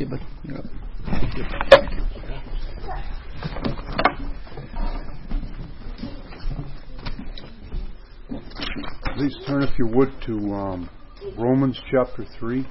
[0.00, 0.64] Okay, but you're up.
[9.16, 10.90] Please turn, if you would, to um,
[11.36, 12.66] Romans chapter 3,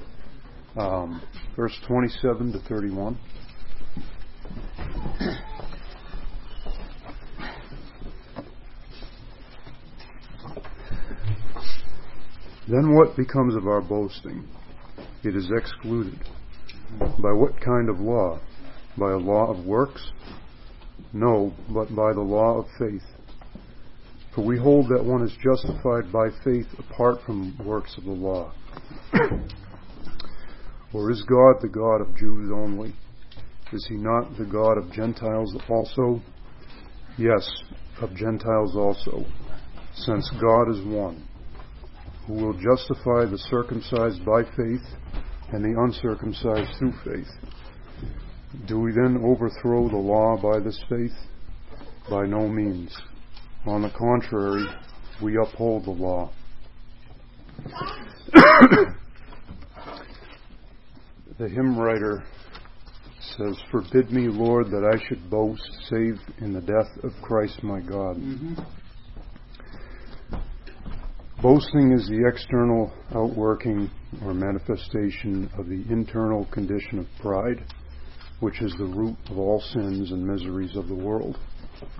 [0.76, 1.22] um,
[1.54, 3.16] verse 27 to 31.
[12.66, 14.48] Then what becomes of our boasting?
[15.22, 16.18] It is excluded.
[16.98, 18.40] By what kind of law?
[18.98, 20.12] By a law of works?
[21.12, 23.04] No, but by the law of faith.
[24.34, 28.52] For we hold that one is justified by faith apart from works of the law.
[30.94, 32.94] or is God the God of Jews only?
[33.72, 36.20] Is he not the God of Gentiles also?
[37.18, 37.48] Yes,
[38.00, 39.24] of Gentiles also,
[39.94, 41.28] since God is one,
[42.26, 44.86] who will justify the circumcised by faith
[45.52, 47.28] and the uncircumcised through faith.
[48.66, 51.14] Do we then overthrow the law by this faith?
[52.08, 52.96] By no means.
[53.66, 54.66] On the contrary,
[55.22, 56.32] we uphold the law.
[61.38, 62.24] the hymn writer
[63.36, 67.80] says, Forbid me, Lord, that I should boast save in the death of Christ my
[67.80, 68.16] God.
[68.16, 68.54] Mm-hmm.
[71.42, 73.90] Boasting is the external outworking
[74.22, 77.64] or manifestation of the internal condition of pride,
[78.40, 81.38] which is the root of all sins and miseries of the world.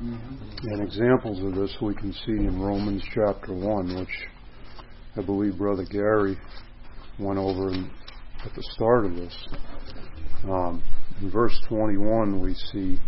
[0.03, 0.69] Mm-hmm.
[0.69, 4.29] And examples of this we can see in Romans chapter 1, which
[5.17, 6.37] I believe Brother Gary
[7.19, 9.49] went over at the start of this.
[10.45, 10.83] Um,
[11.23, 12.99] in verse 21, we see,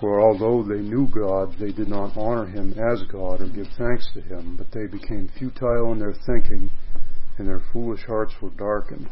[0.00, 4.08] For although they knew God, they did not honor him as God or give thanks
[4.12, 6.70] to him, but they became futile in their thinking,
[7.38, 9.08] and their foolish hearts were darkened.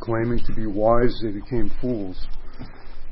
[0.00, 2.26] Claiming to be wise, they became fools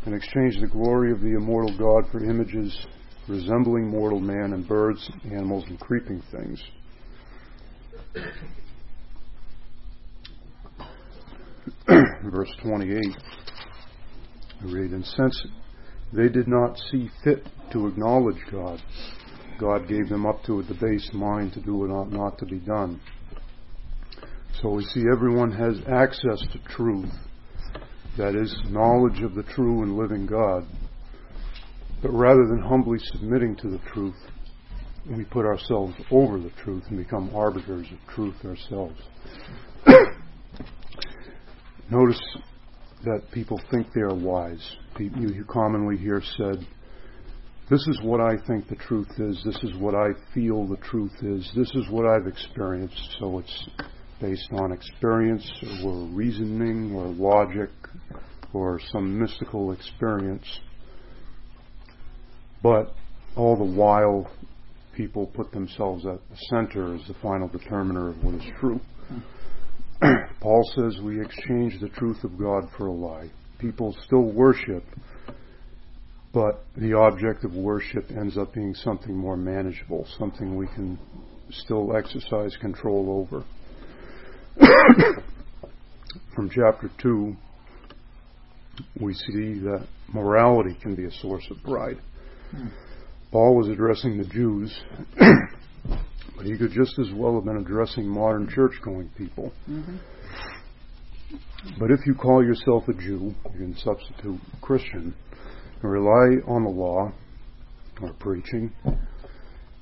[0.06, 2.86] and exchanged the glory of the immortal God for images
[3.28, 6.62] resembling mortal man and birds, animals, and creeping things.
[12.32, 12.98] Verse 28,
[14.60, 15.46] I read, And since
[16.12, 18.82] they did not see fit to acknowledge God,
[19.58, 22.58] God gave them up to a debased mind to do what ought not to be
[22.58, 23.00] done.
[24.62, 27.10] So we see everyone has access to truth
[28.18, 30.66] that is, knowledge of the true and living God.
[32.02, 34.16] But rather than humbly submitting to the truth,
[35.08, 39.00] we put ourselves over the truth and become arbiters of truth ourselves.
[41.90, 42.20] Notice
[43.04, 44.76] that people think they are wise.
[44.98, 46.66] You commonly hear said,
[47.70, 49.40] This is what I think the truth is.
[49.44, 51.50] This is what I feel the truth is.
[51.54, 53.16] This is what I've experienced.
[53.20, 53.68] So it's
[54.20, 55.48] based on experience
[55.84, 57.70] or reasoning or logic
[58.52, 60.60] or some mystical experience.
[62.62, 62.94] But
[63.36, 64.28] all the while,
[64.96, 68.80] people put themselves at the center as the final determiner of what is true.
[70.40, 73.30] Paul says we exchange the truth of God for a lie.
[73.58, 74.84] People still worship,
[76.32, 80.98] but the object of worship ends up being something more manageable, something we can
[81.50, 83.44] still exercise control over.
[86.34, 87.34] From chapter 2,
[89.00, 91.98] we see that morality can be a source of pride.
[92.50, 92.68] Hmm.
[93.32, 94.80] Paul was addressing the Jews,
[96.38, 99.52] but he could just as well have been addressing modern church going people.
[99.68, 99.96] Mm-hmm.
[101.80, 105.14] But if you call yourself a Jew, you can substitute Christian,
[105.82, 107.12] and rely on the law
[108.00, 108.72] or preaching,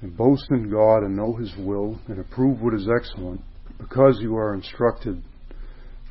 [0.00, 3.42] and boast in God and know His will and approve what is excellent,
[3.78, 5.22] because you are instructed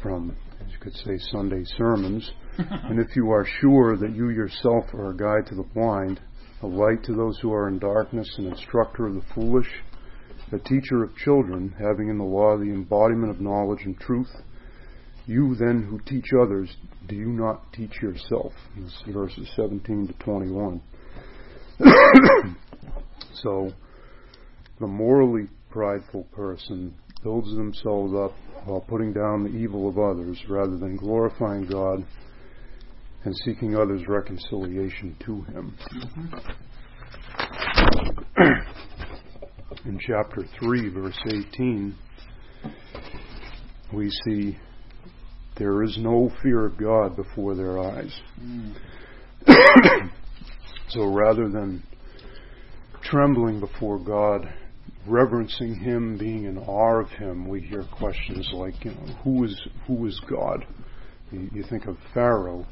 [0.04, 4.94] from, as you could say, Sunday sermons, and if you are sure that you yourself
[4.94, 6.22] are a guide to the blind,
[6.62, 9.68] a light to those who are in darkness, an instructor of the foolish,
[10.52, 14.30] a teacher of children, having in the law the embodiment of knowledge and truth,
[15.26, 16.76] you then who teach others,
[17.08, 18.53] do you not teach yourself?
[18.78, 20.82] This is verses 17 to 21.
[23.34, 23.72] so,
[24.80, 26.94] the morally prideful person
[27.24, 28.34] builds themselves up
[28.66, 32.06] while putting down the evil of others rather than glorifying God
[33.24, 35.76] and seeking others' reconciliation to Him.
[38.38, 38.72] Mm-hmm.
[39.85, 41.96] In chapter 3, verse 18,
[43.94, 44.58] we see
[45.58, 48.20] there is no fear of God before their eyes.
[48.40, 48.76] Mm.
[50.90, 51.82] so rather than
[53.02, 54.47] trembling before God,
[55.08, 59.67] reverencing Him, being in awe of Him, we hear questions like, you know, who is
[59.88, 60.66] who is God?
[61.32, 62.67] You, you think of Pharaoh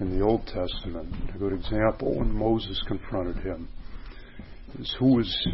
[0.00, 3.68] in the Old Testament, a good example when Moses confronted him.
[4.78, 5.48] Is who is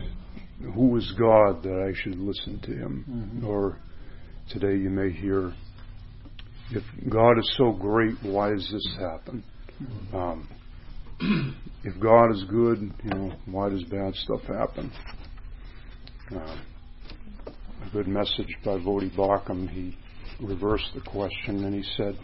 [0.75, 3.05] who is God that I should listen to him?
[3.09, 3.47] Mm-hmm.
[3.47, 3.79] Or
[4.51, 5.53] today you may hear,
[6.71, 9.45] if God is so great, why does this happen?
[9.83, 10.17] Mm-hmm.
[10.17, 10.49] Um,
[11.85, 14.93] if God is good, you know, why does bad stuff happen?
[16.35, 16.57] Uh,
[17.47, 19.97] a good message by Voddie Baucham, he
[20.41, 22.17] reversed the question and he said,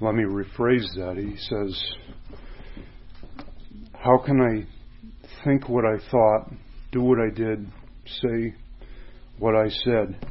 [0.00, 1.16] let me rephrase that.
[1.16, 1.94] He says,
[3.92, 6.52] how can I think what I thought,
[6.92, 7.66] do what I did,
[8.22, 8.54] say
[9.38, 10.26] what I said,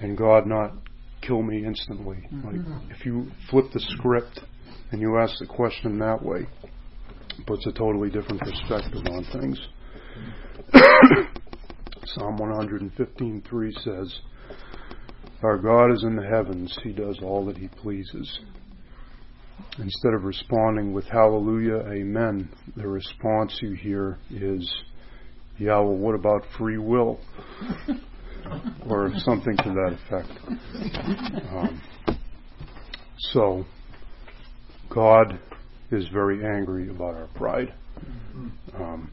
[0.00, 0.72] and God not
[1.20, 2.16] kill me instantly?
[2.32, 2.46] Mm-hmm.
[2.46, 4.40] Like, if you flip the script
[4.90, 6.46] and you ask the question that way,
[7.38, 9.60] it puts a totally different perspective on things.
[12.14, 14.20] Psalm 115:3 says,
[15.42, 18.40] "Our God is in the heavens; He does all that He pleases."
[19.78, 24.82] Instead of responding with "Hallelujah, Amen," the response you hear is,
[25.58, 27.20] "Yeah, well, what about free will?"
[28.88, 30.30] or something to that effect.
[31.50, 31.82] Um,
[33.18, 33.64] so,
[34.88, 35.38] God
[35.90, 37.74] is very angry about our pride.
[38.74, 39.10] Um,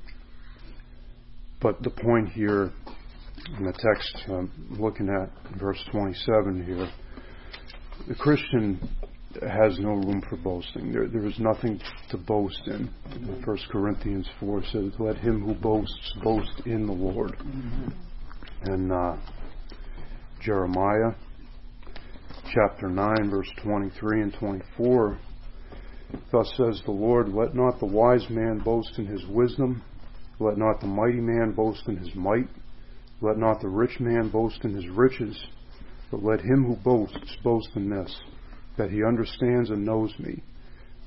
[1.61, 2.71] but the point here
[3.57, 6.89] in the text, I'm looking at verse 27 here,
[8.07, 8.79] the Christian
[9.43, 10.91] has no room for boasting.
[10.91, 11.79] There, there is nothing
[12.09, 12.89] to boast in.
[13.43, 17.37] 1 Corinthians 4 says, Let him who boasts boast in the Lord.
[17.37, 18.71] Mm-hmm.
[18.71, 19.17] And uh,
[20.41, 21.11] Jeremiah
[22.53, 25.19] chapter 9, verse 23 and 24
[26.31, 29.81] Thus says the Lord, Let not the wise man boast in his wisdom,
[30.39, 32.47] let not the mighty man boast in his might,
[33.21, 35.47] let not the rich man boast in his riches,
[36.11, 38.15] but let him who boasts boast in this,
[38.77, 40.41] that he understands and knows me,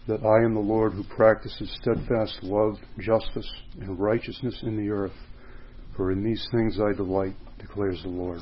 [0.06, 3.50] that I am the Lord who practices steadfast love, justice,
[3.80, 5.12] and righteousness in the earth.
[5.96, 8.40] For in these things I delight, declares the Lord.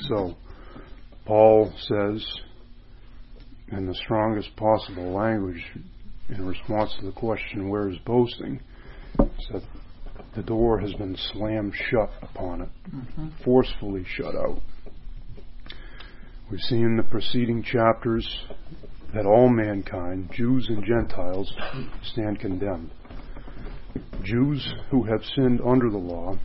[0.00, 0.36] so,
[1.26, 2.24] Paul says,
[3.72, 5.62] in the strongest possible language
[6.28, 8.60] in response to the question, where is boasting?
[9.18, 9.62] that
[10.34, 13.28] the door has been slammed shut upon it, mm-hmm.
[13.44, 14.60] forcefully shut out.
[16.48, 18.24] We've seen in the preceding chapters
[19.12, 21.52] that all mankind, Jews and Gentiles,
[22.04, 22.92] stand condemned.
[24.22, 26.38] Jews who have sinned under the law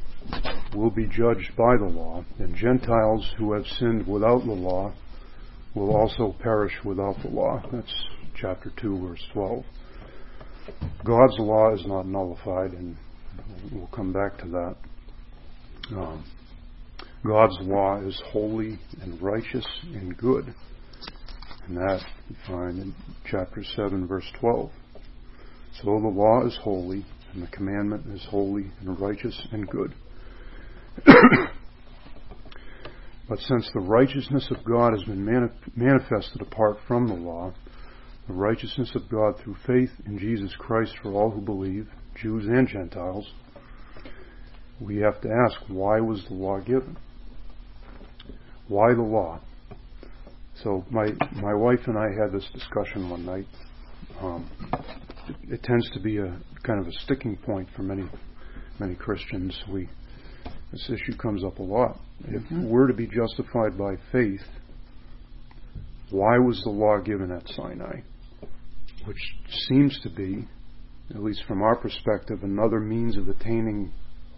[0.73, 4.91] will be judged by the law, and Gentiles who have sinned without the law
[5.75, 7.61] will also perish without the law.
[7.71, 7.93] That's
[8.35, 9.63] chapter 2, verse 12.
[11.05, 12.97] God's law is not nullified, and
[13.71, 14.75] we'll come back to that.
[15.95, 16.23] Um,
[17.25, 20.53] God's law is holy and righteous and good.
[21.67, 22.95] And that you find in
[23.29, 24.71] chapter 7, verse 12.
[25.81, 29.93] So the law is holy, and the commandment is holy and righteous and good.
[33.31, 35.23] But since the righteousness of God has been
[35.73, 37.53] manifested apart from the law,
[38.27, 41.87] the righteousness of God through faith in Jesus Christ for all who believe,
[42.21, 43.31] Jews and Gentiles,
[44.81, 46.97] we have to ask why was the law given?
[48.71, 49.41] Why the law?
[50.63, 51.07] So my
[51.41, 53.45] my wife and I had this discussion one night.
[54.21, 54.49] Um,
[55.27, 58.05] it, it tends to be a kind of a sticking point for many
[58.79, 59.61] many Christians.
[59.69, 59.89] We
[60.71, 61.99] this issue comes up a lot.
[62.21, 62.69] If mm-hmm.
[62.69, 64.47] we're to be justified by faith,
[66.09, 67.99] why was the law given at Sinai?
[69.03, 69.19] Which
[69.67, 70.47] seems to be,
[71.09, 73.91] at least from our perspective, another means of attaining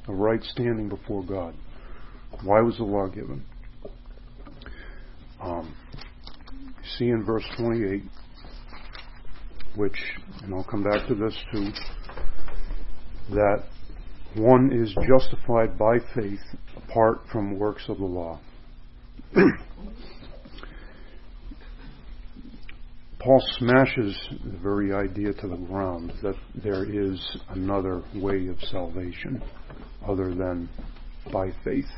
[0.07, 1.53] a right standing before God.
[2.43, 3.45] Why was the law given?
[5.43, 5.75] Um,
[6.97, 8.03] see in verse 28,
[9.75, 10.01] which,
[10.41, 11.67] and I'll come back to this too,
[13.31, 13.65] that
[14.35, 16.39] one is justified by faith
[16.77, 18.39] apart from works of the law.
[23.19, 29.43] Paul smashes the very idea to the ground that there is another way of salvation
[30.07, 30.69] other than
[31.33, 31.89] by faith.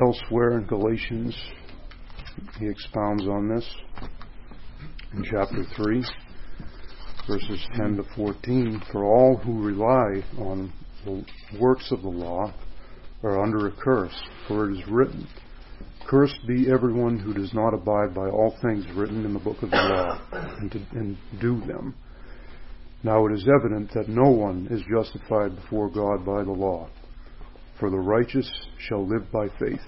[0.00, 1.36] Elsewhere in Galatians,
[2.58, 3.68] he expounds on this
[5.12, 6.04] in chapter 3
[7.28, 10.72] verses 10 to 14, for all who rely on
[11.04, 11.22] the
[11.60, 12.52] works of the law
[13.22, 15.28] are under a curse, for it is written,
[16.08, 19.70] Cursed be everyone who does not abide by all things written in the book of
[19.70, 20.18] the law
[20.58, 21.94] and, to, and do them.
[23.02, 26.88] Now it is evident that no one is justified before God by the law,
[27.78, 29.84] for the righteous shall live by faith.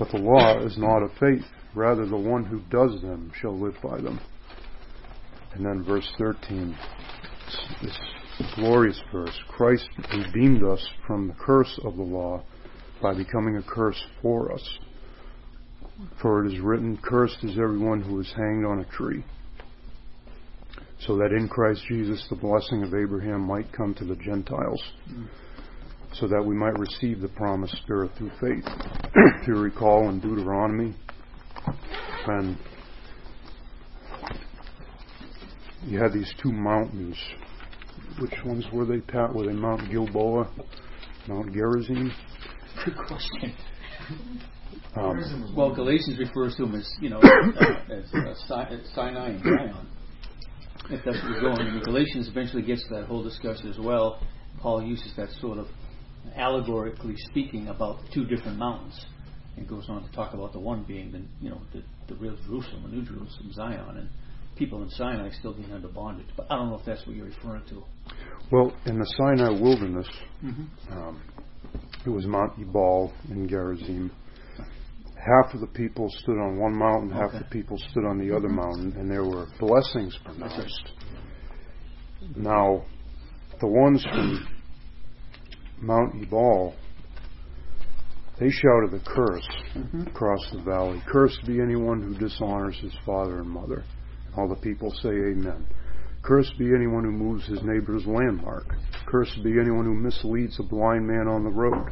[0.00, 1.44] But the law is not of faith.
[1.74, 4.18] Rather, the one who does them shall live by them.
[5.52, 6.74] And then verse 13,
[7.82, 7.98] this
[8.56, 12.42] glorious verse Christ redeemed us from the curse of the law
[13.02, 14.78] by becoming a curse for us.
[16.22, 19.22] For it is written, Cursed is everyone who is hanged on a tree.
[21.00, 24.82] So that in Christ Jesus the blessing of Abraham might come to the Gentiles,
[26.12, 28.64] so that we might receive the promised Spirit through faith.
[29.14, 30.94] if you recall in Deuteronomy,
[32.26, 32.58] and
[35.84, 37.16] you had these two mountains
[38.18, 39.34] which ones were they, Pat?
[39.34, 40.50] Were they Mount Gilboa,
[41.26, 42.12] Mount Gerizim?
[42.84, 43.54] Good question.
[44.96, 47.20] Um, well, Galatians refers to them as, you know,
[47.90, 49.88] as uh, Sinai and Zion.
[50.90, 51.66] If that's where we're going.
[51.68, 54.20] And Galatians eventually gets to that whole discussion as well.
[54.60, 55.68] Paul uses that sort of
[56.36, 59.04] allegorically speaking about two different mountains.
[59.56, 62.36] And goes on to talk about the one being the, you know, the, the real
[62.46, 63.96] Jerusalem, the New Jerusalem, Zion.
[63.96, 64.08] And
[64.56, 66.28] people in Sinai still being under bondage.
[66.36, 67.82] But I don't know if that's what you're referring to.
[68.52, 70.08] Well, in the Sinai wilderness,
[70.44, 70.92] mm-hmm.
[70.92, 71.22] um,
[72.06, 74.10] it was Mount Ebal in Gerizim.
[75.16, 77.38] Half of the people stood on one mountain, half okay.
[77.38, 78.56] the people stood on the other mm-hmm.
[78.56, 80.92] mountain, and there were blessings pronounced.
[82.36, 82.84] Now,
[83.60, 84.46] the ones from
[85.80, 86.74] Mount Ebal,
[88.38, 90.02] they shouted a curse mm-hmm.
[90.06, 91.02] across the valley.
[91.06, 93.84] Cursed be anyone who dishonors his father and mother.
[94.36, 95.66] All the people say amen.
[96.22, 98.74] Cursed be anyone who moves his neighbor's landmark.
[99.06, 101.90] Cursed be anyone who misleads a blind man on the road.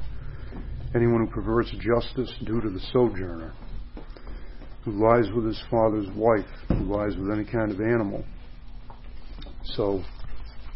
[0.94, 3.52] Anyone who perverts justice due to the sojourner.
[4.84, 6.46] Who lies with his father's wife.
[6.68, 8.24] Who lies with any kind of animal.
[9.64, 10.02] So,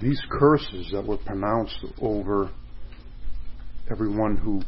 [0.00, 2.50] these curses that were pronounced over
[3.90, 4.62] everyone who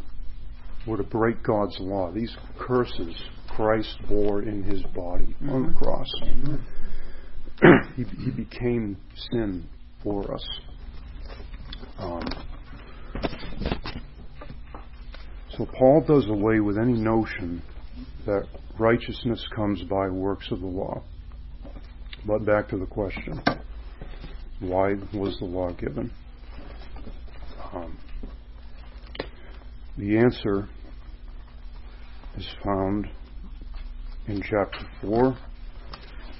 [0.87, 3.15] were to break God's law, these curses
[3.49, 5.51] Christ bore in his body mm-hmm.
[5.51, 6.09] on the cross.
[6.23, 6.55] Mm-hmm.
[7.97, 8.97] he, he became
[9.31, 9.67] sin
[10.03, 10.47] for us.
[11.99, 12.29] Um,
[15.57, 17.63] so Paul does away with any notion
[18.27, 18.47] that
[18.79, 21.03] righteousness comes by works of the law.
[22.27, 23.41] But back to the question
[24.61, 26.11] why was the law given?
[27.73, 27.99] Um,
[29.97, 30.69] the answer
[32.37, 33.07] is found
[34.27, 35.37] in chapter 4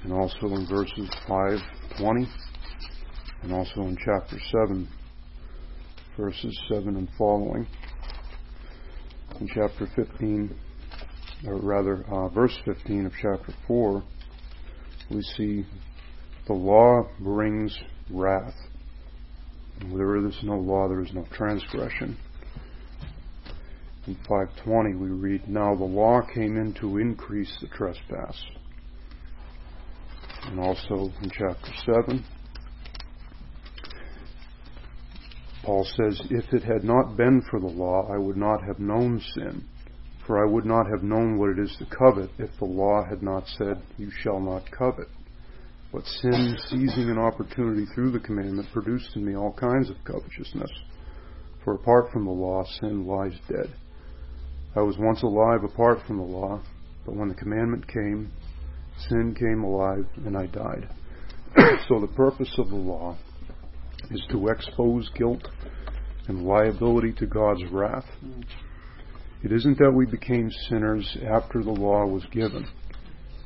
[0.03, 1.59] and also in verses 5,
[1.99, 2.29] 20,
[3.43, 4.89] and also in chapter 7,
[6.17, 7.67] verses 7 and following.
[9.41, 10.55] In chapter 15,
[11.47, 14.03] or rather, uh, verse 15 of chapter 4,
[15.11, 15.65] we see
[16.47, 17.77] the law brings
[18.11, 18.55] wrath.
[19.91, 22.17] Where there is no law, there is no transgression.
[24.07, 28.45] In 520 we read, Now the law came in to increase the trespass
[30.47, 32.25] and also in chapter 7.
[35.65, 39.21] Paul says, If it had not been for the law, I would not have known
[39.35, 39.65] sin,
[40.27, 43.23] for I would not have known what it is to covet if the law had
[43.23, 45.09] not said, You shall not covet.
[45.93, 50.71] But sin, seizing an opportunity through the commandment, produced in me all kinds of covetousness.
[51.65, 53.73] For apart from the law, sin lies dead.
[54.77, 56.61] I was once alive apart from the law,
[57.07, 58.33] but when the commandment came,
[59.09, 60.89] sin came alive and I died.
[61.89, 63.17] so the purpose of the law
[64.11, 65.49] is to expose guilt
[66.27, 68.07] and liability to God's wrath.
[69.45, 72.67] It isn't that we became sinners after the law was given.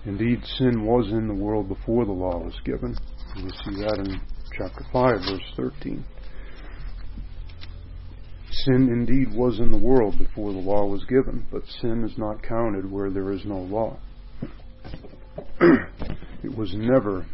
[0.07, 2.97] Indeed, sin was in the world before the law was given.
[3.37, 4.21] We see that in
[4.57, 6.05] chapter 5, verse 13.
[8.51, 12.43] Sin indeed was in the world before the law was given, but sin is not
[12.43, 13.99] counted where there is no law.
[15.61, 17.27] it was never,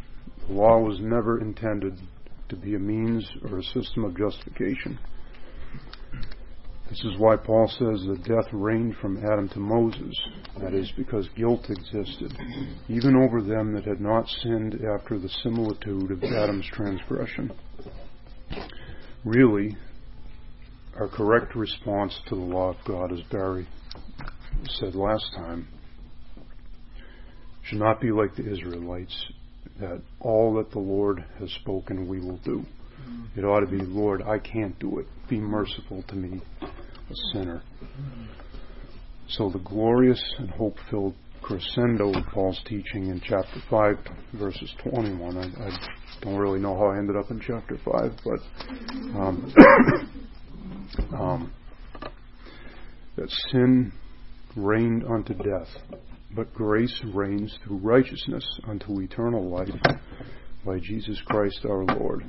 [0.46, 1.98] the law was never intended
[2.48, 4.98] to be a means or a system of justification.
[6.90, 10.14] This is why Paul says that death reigned from Adam to Moses.
[10.60, 12.36] That is because guilt existed,
[12.88, 17.50] even over them that had not sinned after the similitude of Adam's transgression.
[19.24, 19.76] Really,
[20.96, 23.66] our correct response to the law of God, as Barry
[24.78, 25.68] said last time,
[27.62, 29.26] should not be like the Israelites,
[29.80, 32.64] that all that the Lord has spoken we will do.
[33.02, 33.38] Mm-hmm.
[33.38, 35.06] It ought to be, Lord, I can't do it.
[35.28, 37.62] Be merciful to me, a sinner.
[39.28, 43.96] So the glorious and hope filled crescendo of Paul's teaching in chapter 5,
[44.34, 45.36] verses 21.
[45.36, 45.88] I, I,
[46.22, 48.40] don't really know how I ended up in chapter 5, but
[49.18, 49.52] um,
[51.12, 51.52] um,
[53.16, 53.92] that sin
[54.56, 55.68] reigned unto death,
[56.34, 59.68] but grace reigns through righteousness unto eternal life
[60.64, 62.24] by Jesus Christ our Lord.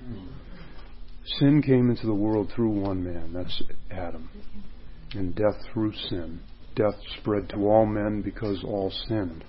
[1.39, 4.29] Sin came into the world through one man, that's Adam,
[5.13, 6.39] and death through sin.
[6.75, 9.43] Death spread to all men because all sinned.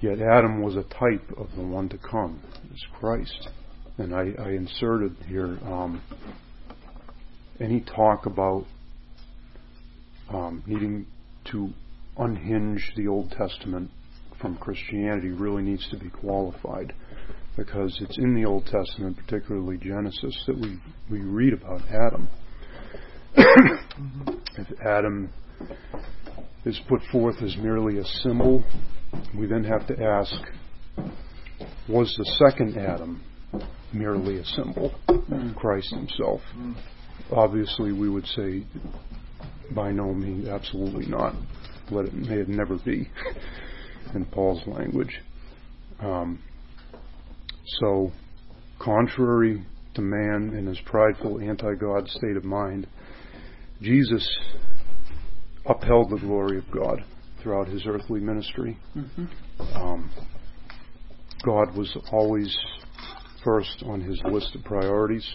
[0.00, 3.48] Yet Adam was a type of the one to come, is Christ.
[3.98, 6.02] And I, I inserted here um,
[7.60, 8.64] any talk about
[10.28, 11.06] um, needing
[11.52, 11.70] to
[12.18, 13.90] unhinge the Old Testament
[14.40, 16.92] from Christianity really needs to be qualified
[17.56, 20.78] because it's in the Old Testament, particularly Genesis, that we,
[21.10, 22.28] we read about Adam.
[23.36, 24.30] Mm-hmm.
[24.58, 25.30] if Adam
[26.64, 28.62] is put forth as merely a symbol,
[29.38, 30.34] we then have to ask
[31.88, 33.22] was the second Adam
[33.92, 35.52] merely a symbol, mm-hmm.
[35.52, 36.40] Christ himself?
[36.56, 36.72] Mm-hmm.
[37.32, 38.64] Obviously, we would say
[39.74, 41.34] by no means, absolutely not.
[41.90, 43.08] Let it may it never be,
[44.14, 45.20] in Paul's language.
[46.00, 46.42] Um,
[47.80, 48.12] so,
[48.78, 49.64] contrary
[49.94, 52.86] to man in his prideful anti-God state of mind,
[53.80, 54.28] Jesus
[55.64, 57.04] upheld the glory of God
[57.42, 58.78] throughout his earthly ministry.
[58.96, 59.76] Mm-hmm.
[59.76, 60.10] Um,
[61.44, 62.56] God was always
[63.44, 65.28] first on his list of priorities.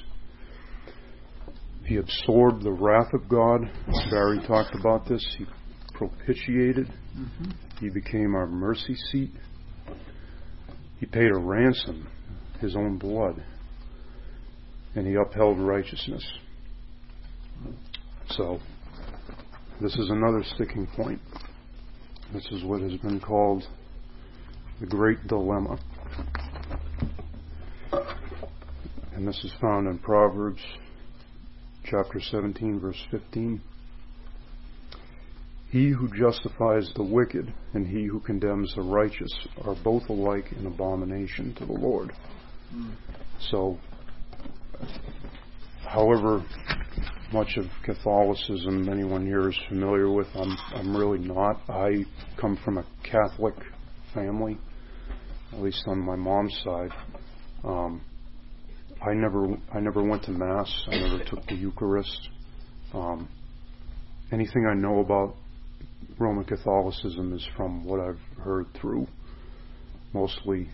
[1.85, 3.61] He absorbed the wrath of God.
[4.09, 5.25] Barry talked about this.
[5.37, 5.45] He
[5.93, 6.87] propitiated.
[6.87, 7.51] Mm-hmm.
[7.79, 9.31] He became our mercy seat.
[10.99, 12.07] He paid a ransom,
[12.59, 13.43] his own blood.
[14.95, 16.25] And he upheld righteousness.
[18.29, 18.59] So,
[19.81, 21.19] this is another sticking point.
[22.33, 23.63] This is what has been called
[24.79, 25.77] the great dilemma.
[29.13, 30.61] And this is found in Proverbs
[31.83, 33.61] chapter 17, verse 15.
[35.69, 39.31] He who justifies the wicked and he who condemns the righteous
[39.63, 42.11] are both alike an abomination to the Lord.
[43.39, 43.79] So,
[45.87, 46.43] however
[47.31, 51.61] much of Catholicism anyone here is familiar with, I'm, I'm really not.
[51.69, 52.05] I
[52.39, 53.55] come from a Catholic
[54.13, 54.57] family,
[55.53, 56.91] at least on my mom's side.
[57.63, 58.01] Um,
[59.03, 60.71] I never I never went to mass.
[60.87, 62.29] I never took the Eucharist.
[62.93, 63.27] Um,
[64.31, 65.35] anything I know about
[66.19, 69.07] Roman Catholicism is from what I've heard through
[70.13, 70.69] mostly,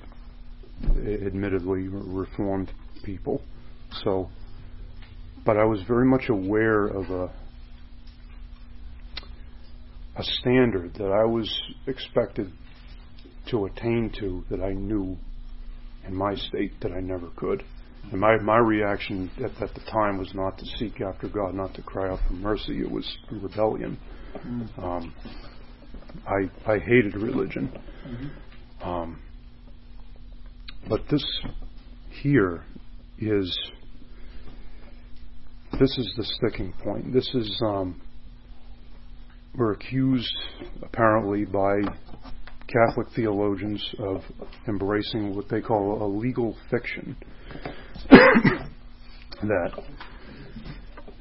[0.98, 2.72] admittedly, Reformed
[3.04, 3.42] people.
[4.04, 4.30] So,
[5.46, 7.32] but I was very much aware of a
[10.18, 11.48] a standard that I was
[11.86, 12.52] expected
[13.52, 15.16] to attain to that I knew
[16.06, 17.64] in my state that I never could.
[18.12, 21.74] And my, my reaction at, at the time was not to seek after God, not
[21.76, 22.80] to cry out for mercy.
[22.80, 23.98] It was rebellion.
[24.38, 24.84] Mm-hmm.
[24.84, 25.14] Um,
[26.26, 27.78] I, I hated religion.
[28.08, 28.90] Mm-hmm.
[28.90, 29.20] Um,
[30.88, 31.26] but this
[32.22, 32.64] here
[33.20, 33.58] is
[35.80, 37.14] this is the sticking point.
[37.14, 38.02] This is um,
[39.56, 40.34] we're accused
[40.82, 41.82] apparently by
[42.68, 44.22] Catholic theologians of
[44.68, 47.16] embracing what they call a legal fiction.
[48.10, 49.84] that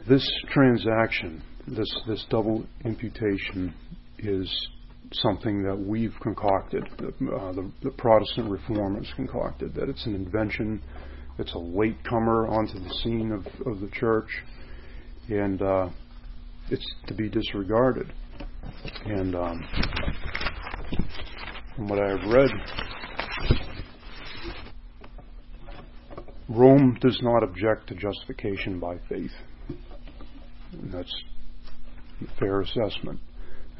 [0.08, 3.74] this transaction, this, this double imputation,
[4.18, 4.68] is
[5.12, 10.82] something that we've concocted, uh, the, the, Protestant reformers concocted, that it's an invention,
[11.38, 14.28] it's a latecomer onto the scene of, of the church,
[15.28, 15.88] and uh,
[16.70, 18.12] it's to be disregarded.
[19.04, 19.64] And um,
[21.76, 22.50] from what I've read,
[26.48, 29.32] Rome does not object to justification by faith.
[30.72, 31.14] And that's
[32.22, 33.20] a fair assessment,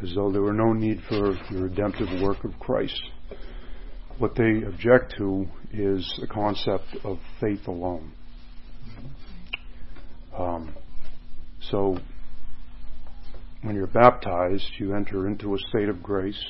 [0.03, 3.01] as though there were no need for the redemptive work of Christ.
[4.19, 8.13] What they object to is the concept of faith alone.
[10.37, 10.75] Um,
[11.71, 11.99] so,
[13.63, 16.43] when you're baptized, you enter into a state of grace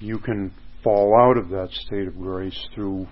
[0.00, 3.06] you can fall out of that state of grace through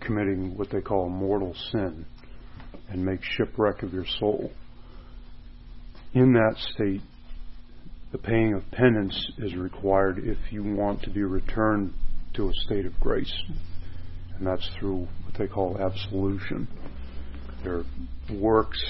[0.00, 2.04] committing what they call mortal sin
[2.90, 4.52] and make shipwreck of your soul.
[6.12, 7.00] In that state,
[8.12, 11.92] the paying of penance is required if you want to be returned
[12.34, 13.32] to a state of grace.
[14.36, 16.68] And that's through what they call absolution.
[17.64, 17.84] There are
[18.32, 18.82] works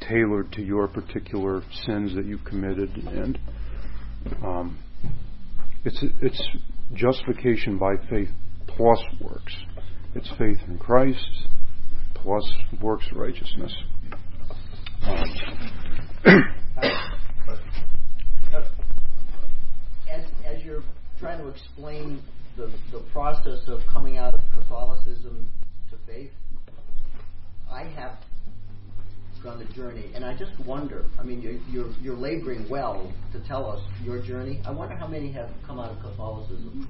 [0.00, 3.38] tailored to your particular sins that you've committed, and
[4.42, 4.78] um,
[5.84, 6.42] it's, it's
[6.94, 8.30] justification by faith
[8.66, 9.56] plus works.
[10.14, 11.46] It's faith in Christ
[12.14, 12.44] plus
[12.80, 13.74] works righteousness.
[15.02, 15.24] Um,
[20.10, 20.82] as, as you're
[21.20, 22.22] trying to explain
[22.56, 25.48] the, the process of coming out of Catholicism
[25.90, 26.32] to faith,
[27.70, 28.18] I have
[29.42, 31.04] gone the journey, and I just wonder.
[31.18, 34.60] I mean, you're, you're you're laboring well to tell us your journey.
[34.64, 36.88] I wonder how many have come out of Catholicism.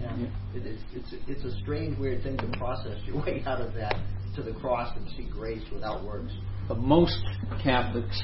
[0.00, 0.16] Yeah.
[0.54, 3.96] It, it's it's it's a strange, weird thing to process your way out of that
[4.36, 6.32] to the cross and see grace without words.
[6.68, 7.18] But most
[7.62, 8.20] Catholics,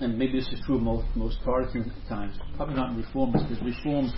[0.00, 3.62] and maybe this is true of most most Protestant times, probably not in Reformers, because
[3.62, 4.12] Reformed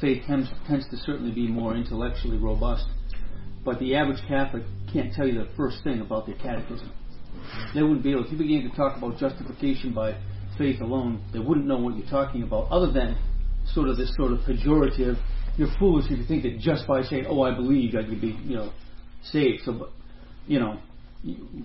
[0.00, 2.86] faith tends tends to certainly be more intellectually robust.
[3.66, 6.92] But the average Catholic can't tell you the first thing about their catechism.
[7.74, 8.24] They wouldn't be able.
[8.24, 10.16] If you began to talk about justification by
[10.56, 13.18] faith alone, they wouldn't know what you're talking about, other than
[13.74, 15.18] sort of this sort of pejorative.
[15.56, 18.38] You're foolish if you think that just by saying, "Oh, I believe," I could be,
[18.44, 18.72] you know,
[19.24, 19.62] saved.
[19.64, 19.88] So,
[20.46, 20.78] you know,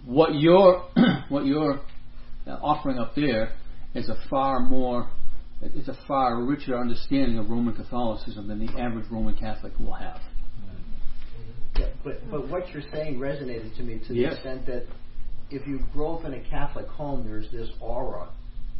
[0.03, 0.83] what you're
[1.29, 1.81] what you're
[2.47, 3.53] uh, offering up there
[3.93, 5.07] is a far more
[5.61, 10.19] it's a far richer understanding of Roman Catholicism than the average Roman Catholic will have.
[11.81, 14.33] Yeah, but but what you're saying resonated to me to the Yes.
[14.35, 14.85] extent that
[15.49, 18.29] if you grow up in a Catholic home, there's this aura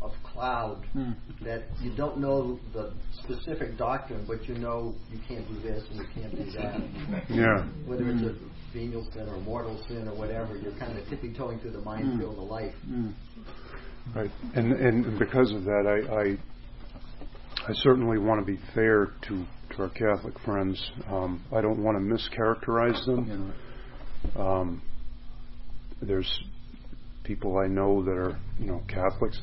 [0.02, 1.12] of cloud Hmm.
[1.44, 2.92] that you don't know the
[3.24, 6.82] specific doctrine, but you know you can't do this and you can't do that.
[7.30, 7.64] Yeah.
[7.86, 8.34] Whether it's a
[8.74, 12.38] venial sin or mortal sin or whatever, you're kind of tippy toeing through the minefield
[12.38, 12.74] of life.
[12.90, 13.14] Mm.
[14.16, 14.32] Right.
[14.56, 16.38] And and because of that, I
[17.68, 19.46] I, certainly want to be fair to,
[19.76, 20.92] to our Catholic friends.
[21.10, 23.54] Um, I don't want to mischaracterize them.
[24.36, 24.82] Um,
[26.02, 26.30] there's
[27.24, 29.40] people I know that are, you know, Catholics,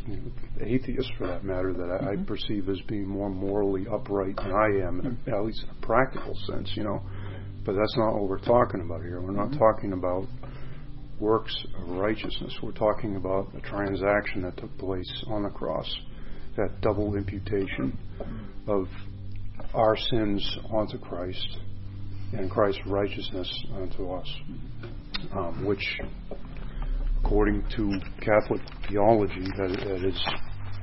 [0.61, 4.87] atheists for that matter, that I, I perceive as being more morally upright than I
[4.87, 7.01] am, a- at least in a practical sense, you know.
[7.65, 9.21] But that's not what we're talking about here.
[9.21, 10.27] We're not talking about
[11.21, 12.53] works of righteousness.
[12.63, 15.89] We're talking about a transaction that took place on the cross,
[16.59, 17.97] that double imputation
[18.67, 18.89] of
[19.75, 21.59] our sins onto Christ
[22.33, 24.27] and Christ's righteousness unto us,
[25.33, 26.01] um, which,
[27.21, 30.21] according to Catholic theology, that, that is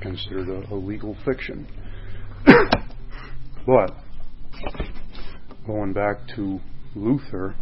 [0.00, 1.68] considered a, a legal fiction.
[3.66, 3.90] but
[5.66, 6.58] going back to
[6.94, 7.54] Luther,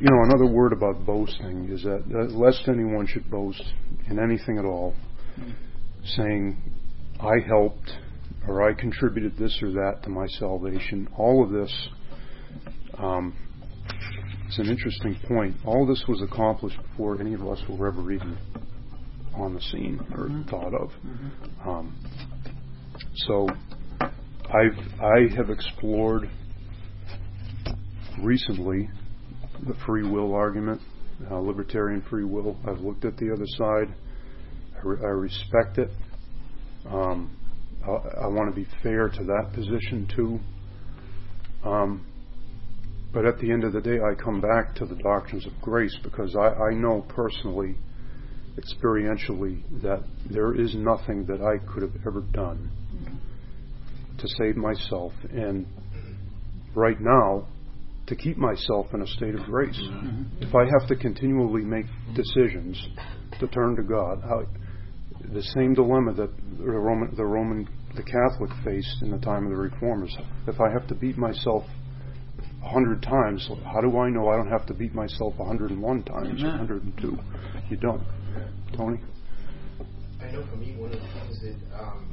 [0.00, 3.62] you know, another word about boasting is that, that lest anyone should boast
[4.08, 4.94] in anything at all,
[6.16, 6.56] saying,
[7.20, 7.90] I helped
[8.46, 11.08] or I contributed this or that to my salvation.
[11.16, 11.88] All of this
[12.96, 13.34] um,
[14.48, 15.56] is an interesting point.
[15.64, 18.38] All this was accomplished before any of us were ever even
[19.34, 20.90] on the scene or thought of.
[21.64, 21.96] Um,
[23.26, 23.48] so
[24.00, 26.30] I've I have explored
[28.22, 28.88] recently
[29.66, 30.80] the free will argument,
[31.30, 32.56] uh, libertarian free will.
[32.66, 33.94] I've looked at the other side.
[34.84, 35.90] I, I respect it.
[36.86, 37.36] Um,
[37.84, 37.90] I,
[38.24, 40.40] I want to be fair to that position too.
[41.68, 42.06] Um,
[43.12, 45.96] but at the end of the day, I come back to the doctrines of grace
[46.02, 47.76] because I, I know personally,
[48.56, 52.70] experientially, that there is nothing that I could have ever done
[54.18, 55.12] to save myself.
[55.32, 55.66] And
[56.74, 57.46] right now,
[58.08, 59.78] to keep myself in a state of grace.
[60.40, 62.82] If I have to continually make decisions
[63.38, 64.46] to turn to God, how,
[65.32, 69.50] the same dilemma that the Roman, the Roman, the Catholic faced in the time of
[69.50, 70.16] the Reformers.
[70.46, 71.64] If I have to beat myself
[72.64, 75.70] a hundred times, how do I know I don't have to beat myself a hundred
[75.70, 77.18] and one times, a hundred and two?
[77.70, 78.02] You don't,
[78.76, 79.00] Tony.
[80.20, 82.12] I know for me, one of the things that um,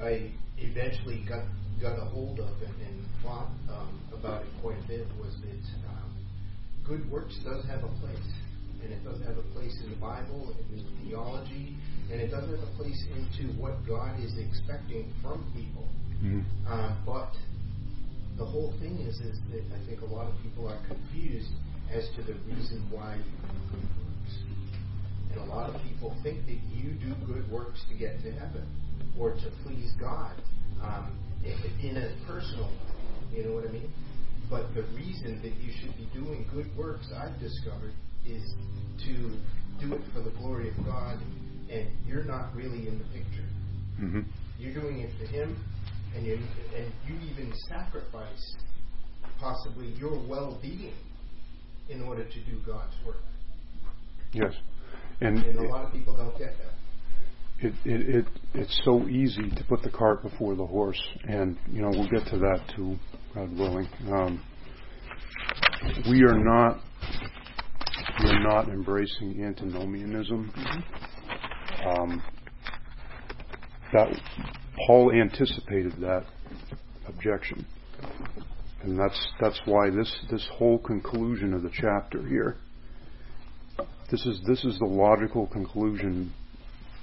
[0.00, 1.44] I eventually got
[1.80, 5.88] got a hold of and, and thought um, about it quite a bit was that
[5.88, 6.12] um,
[6.84, 8.18] good works does have a place,
[8.82, 11.76] and it doesn't have a place in the Bible, in theology,
[12.10, 15.88] and it doesn't have a place into what God is expecting from people.
[16.22, 16.44] Mhm.
[16.66, 17.36] Um, but
[18.36, 21.52] the whole thing is, is that I think a lot of people are confused
[21.92, 24.34] as to the reason why you do good works.
[25.32, 28.66] And a lot of people think that you do good works to get to heaven
[29.18, 30.32] or to please God
[30.82, 31.12] um,
[31.44, 33.38] in a personal way.
[33.38, 33.92] You know what I mean?
[34.48, 37.92] But the reason that you should be doing good works, I've discovered,
[38.26, 38.54] is
[39.04, 39.36] to
[39.80, 41.18] do it for the glory of God,
[41.70, 43.48] and you're not really in the picture.
[44.00, 44.24] Mhm.
[44.58, 45.56] You're doing it for Him,
[46.14, 46.38] and you
[46.76, 48.56] and you even sacrifice
[49.38, 50.92] possibly your well-being
[51.88, 53.22] in order to do God's work.
[54.32, 54.54] Yes,
[55.20, 56.74] and And a lot of people don't get that.
[57.66, 61.80] it, it, it it's so easy to put the cart before the horse, and you
[61.82, 62.96] know we'll get to that too,
[63.34, 63.88] God willing.
[64.12, 64.40] Um,
[66.10, 66.80] we are not
[68.22, 70.52] we are not embracing antinomianism.
[71.86, 72.22] Um,
[73.92, 74.08] that
[74.86, 76.24] Paul anticipated that
[77.06, 77.66] objection.
[78.82, 82.56] And that's that's why this this whole conclusion of the chapter here.
[84.10, 86.32] This is this is the logical conclusion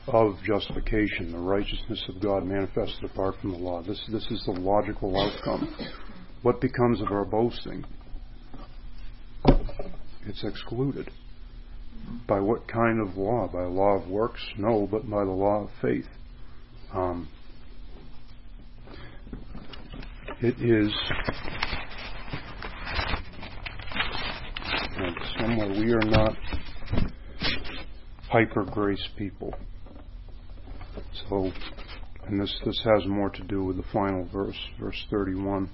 [0.08, 3.82] of justification, the righteousness of God manifested apart from the law.
[3.82, 5.76] This this is the logical outcome.
[6.42, 7.84] What becomes of our boasting?
[10.28, 11.10] It's excluded.
[12.28, 13.48] By what kind of law?
[13.48, 14.42] By law of works?
[14.58, 16.08] No, but by the law of faith.
[16.94, 17.30] Um,
[20.42, 20.94] it is
[25.40, 26.36] somewhere we are not
[28.30, 29.54] hyper grace people.
[31.30, 31.52] So,
[32.26, 35.70] and this this has more to do with the final verse, verse 31.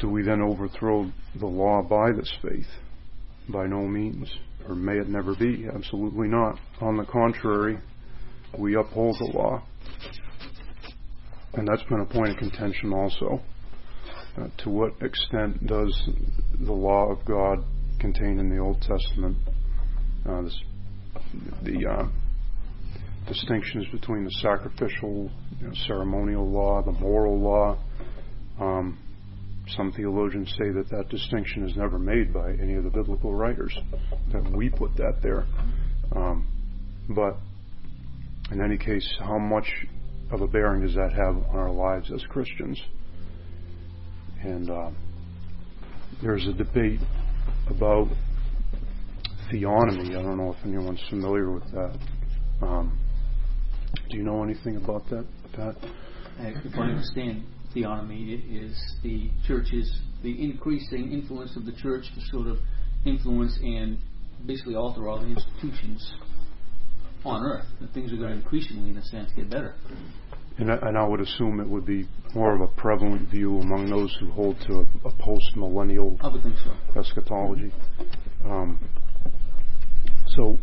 [0.00, 2.66] Do we then overthrow the law by this faith?
[3.48, 4.32] By no means.
[4.68, 5.66] Or may it never be?
[5.72, 6.58] Absolutely not.
[6.80, 7.78] On the contrary,
[8.58, 9.62] we uphold the law.
[11.54, 13.40] And that's been a point of contention also.
[14.36, 16.08] Uh, to what extent does
[16.58, 17.58] the law of God
[18.00, 19.36] contained in the Old Testament
[20.28, 20.58] uh, this,
[21.62, 22.08] the uh,
[23.28, 27.78] distinctions between the sacrificial, you know, ceremonial law, the moral law.
[28.60, 28.98] Um,
[29.68, 33.76] some theologians say that that distinction is never made by any of the biblical writers,
[34.32, 35.46] that we put that there.
[36.14, 36.46] Um,
[37.08, 37.36] but
[38.50, 39.66] in any case, how much
[40.30, 42.80] of a bearing does that have on our lives as Christians?
[44.42, 44.90] And uh,
[46.22, 47.00] there's a debate
[47.68, 48.08] about
[49.50, 50.10] theonomy.
[50.10, 51.98] I don't know if anyone's familiar with that.
[52.60, 52.98] Um,
[54.10, 55.76] do you know anything about that, Pat?
[56.38, 56.46] I
[56.80, 62.58] understand theonomy, it is the church's, the increasing influence of the church to sort of
[63.04, 63.98] influence and
[64.46, 66.14] basically alter all the institutions
[67.24, 67.66] on earth.
[67.80, 69.74] And things are going to increasingly, in a sense, get better.
[70.58, 73.90] And I, and I would assume it would be more of a prevalent view among
[73.90, 75.12] those who hold to a, a
[76.28, 77.00] would think so.
[77.00, 77.72] eschatology.
[78.44, 78.88] Um,
[80.28, 80.58] so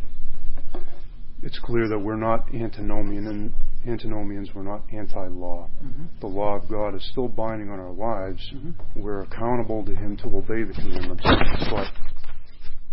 [1.43, 3.53] it's clear that we're not antinomian and
[3.87, 4.49] antinomians.
[4.53, 5.69] We're not anti-law.
[5.83, 6.05] Mm-hmm.
[6.19, 8.41] The law of God is still binding on our lives.
[8.53, 9.01] Mm-hmm.
[9.01, 11.23] We're accountable to Him to obey the commandments.
[11.71, 11.87] But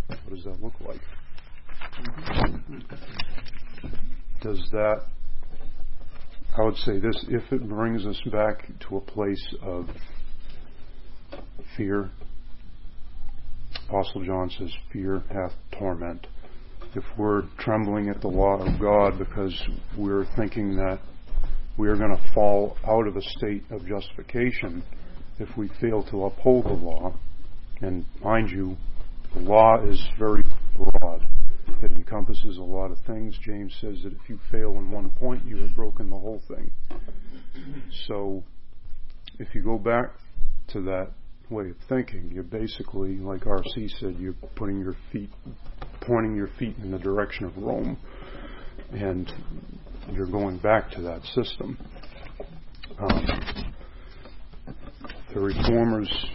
[0.09, 1.01] what does that look like?
[4.41, 5.03] Does that?
[6.57, 9.89] I would say this: if it brings us back to a place of
[11.77, 12.11] fear,
[13.89, 16.27] Apostle John says, "Fear hath torment."
[16.95, 19.55] If we're trembling at the law of God because
[19.97, 20.99] we're thinking that
[21.77, 24.83] we are going to fall out of a state of justification
[25.39, 27.15] if we fail to uphold the law.
[27.81, 28.77] And mind you,
[29.35, 30.43] the law is very
[30.77, 31.29] broad.
[31.83, 33.39] It encompasses a lot of things.
[33.41, 36.73] James says that if you fail in one point, you have broken the whole thing.
[38.09, 38.43] So,
[39.39, 40.13] if you go back
[40.69, 41.13] to that
[41.51, 43.89] way of thinking, you're basically, like R.C.
[44.01, 45.31] said, you're putting your feet
[46.09, 47.99] pointing your feet in the direction of Rome,
[48.93, 49.31] and
[50.13, 51.79] you're going back to that system.
[52.99, 53.75] Um,
[55.35, 56.27] the reformers.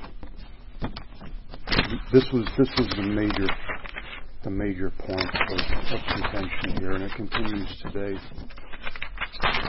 [2.11, 3.47] This was this was the major
[4.43, 8.19] the major point of, of contention here, and it continues today.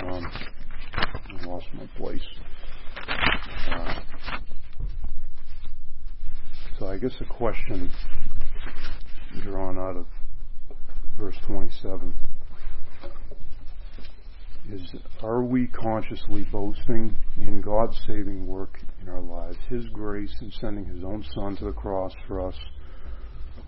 [0.07, 0.27] Um,
[0.95, 2.21] I lost my place.
[3.71, 4.01] Uh,
[6.79, 7.91] so I guess the question
[9.43, 10.07] drawn out of
[11.19, 12.15] verse 27
[14.71, 20.51] is are we consciously boasting in God's saving work in our lives, His grace in
[20.61, 22.55] sending His own Son to the cross for us,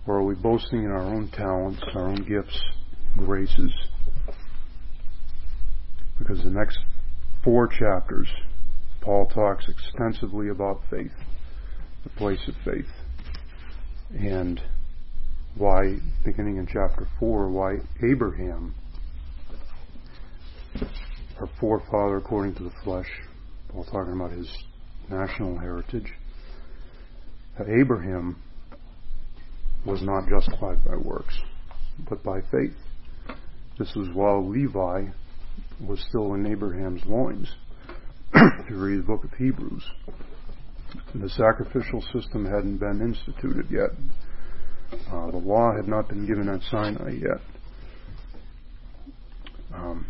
[0.07, 2.59] or are we boasting in our own talents, our own gifts,
[3.17, 3.71] graces?
[6.17, 6.79] Because the next
[7.43, 8.27] four chapters,
[9.01, 11.13] Paul talks extensively about faith,
[12.03, 12.89] the place of faith.
[14.09, 14.61] And
[15.55, 18.73] why, beginning in chapter 4, why Abraham,
[21.39, 23.09] our forefather according to the flesh,
[23.69, 24.49] Paul talking about his
[25.09, 26.13] national heritage,
[27.59, 28.37] Abraham
[29.85, 31.37] was not justified by works,
[32.09, 32.75] but by faith.
[33.77, 35.05] This was while Levi
[35.85, 37.51] was still in Abraham's loins.
[38.33, 39.83] if you read the book of Hebrews,
[41.15, 43.89] the sacrificial system hadn't been instituted yet.
[45.11, 47.41] Uh, the law had not been given at Sinai yet.
[49.73, 50.05] Um,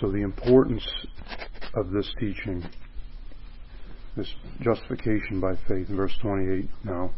[0.00, 0.86] so the importance
[1.74, 2.64] of this teaching,
[4.16, 7.10] this justification by faith, in verse 28 now,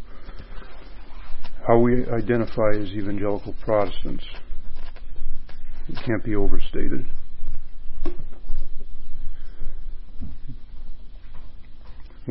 [1.67, 4.25] how we identify as evangelical Protestants
[5.89, 7.07] It can't be overstated.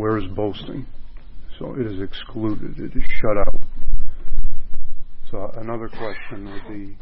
[0.02, 0.88] Where is boasting?
[1.60, 3.62] So it is excluded, it is shut out.
[5.30, 6.98] So another question would be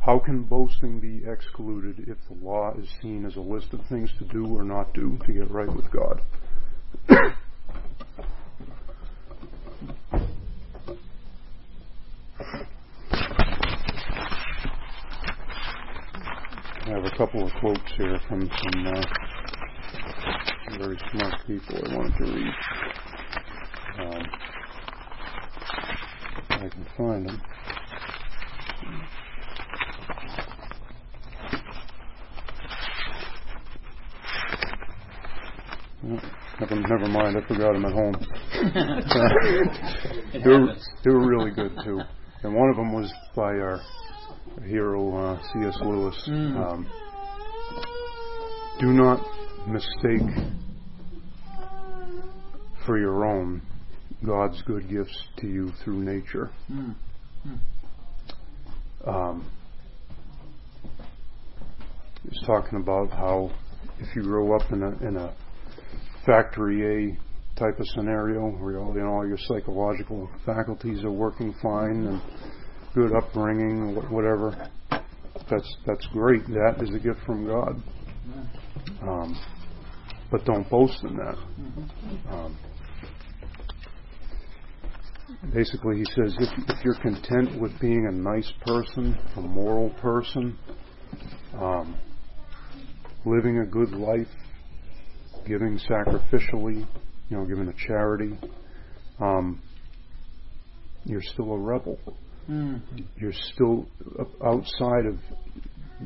[0.00, 4.10] how can boasting be excluded if the law is seen as a list of things
[4.18, 6.22] to do or not do to get right with God?
[16.84, 19.02] I have a couple of quotes here from some uh,
[20.76, 22.54] very smart people I wanted to read.
[23.98, 24.26] Um,
[26.50, 27.40] I can find them.
[36.60, 37.36] Never, never mind.
[37.36, 38.14] I forgot them at home.
[40.32, 42.00] they, were, they were really good too,
[42.42, 43.80] and one of them was by our
[44.66, 45.76] hero uh, C.S.
[45.82, 46.16] Lewis.
[46.28, 46.56] Mm.
[46.56, 46.86] Um,
[48.80, 49.20] do not
[49.68, 50.22] mistake
[52.86, 53.62] for your own
[54.24, 56.50] God's good gifts to you through nature.
[56.70, 56.94] Mm.
[57.46, 59.08] Mm.
[59.08, 59.50] Um,
[62.22, 63.50] he's talking about how
[64.00, 65.34] if you grow up in a in a
[66.26, 67.18] factory A
[67.58, 72.22] type of scenario where you know all your psychological faculties are working fine and
[72.94, 74.70] good upbringing, whatever.
[75.50, 76.46] That's that's great.
[76.48, 77.82] That is a gift from God.
[79.02, 79.38] Um,
[80.30, 81.36] but don't boast in that.
[82.30, 82.56] Um,
[85.52, 90.58] basically, he says if, if you're content with being a nice person, a moral person,
[91.54, 91.96] um,
[93.24, 94.28] living a good life,
[95.46, 96.86] giving sacrificially,
[97.28, 98.36] you know, giving a charity,
[99.20, 99.60] um,
[101.04, 101.98] you're still a rebel.
[102.50, 102.80] Mm.
[103.16, 103.86] You're still
[104.44, 105.18] outside of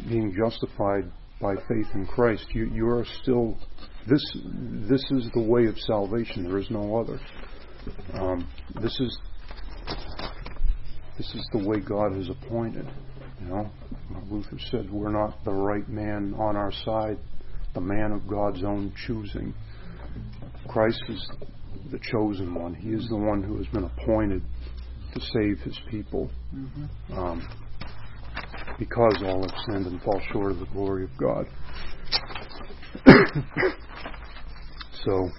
[0.08, 1.10] being justified
[1.42, 2.46] by faith in Christ.
[2.54, 3.58] You you are still
[4.08, 4.24] this
[4.88, 6.44] this is the way of salvation.
[6.44, 7.20] There is no other.
[8.14, 8.48] Um,
[8.80, 9.18] this is
[11.18, 12.88] this is the way God has appointed.
[13.42, 13.70] You know,
[14.30, 17.18] Luther said we're not the right man on our side
[17.74, 19.54] the man of God's own choosing.
[20.68, 21.30] Christ is
[21.90, 22.74] the chosen one.
[22.74, 24.42] He is the one who has been appointed
[25.14, 26.30] to save his people.
[26.54, 27.18] Mm-hmm.
[27.18, 27.48] Um,
[28.78, 31.46] because all have sinned and fall short of the glory of God.
[35.04, 35.30] so,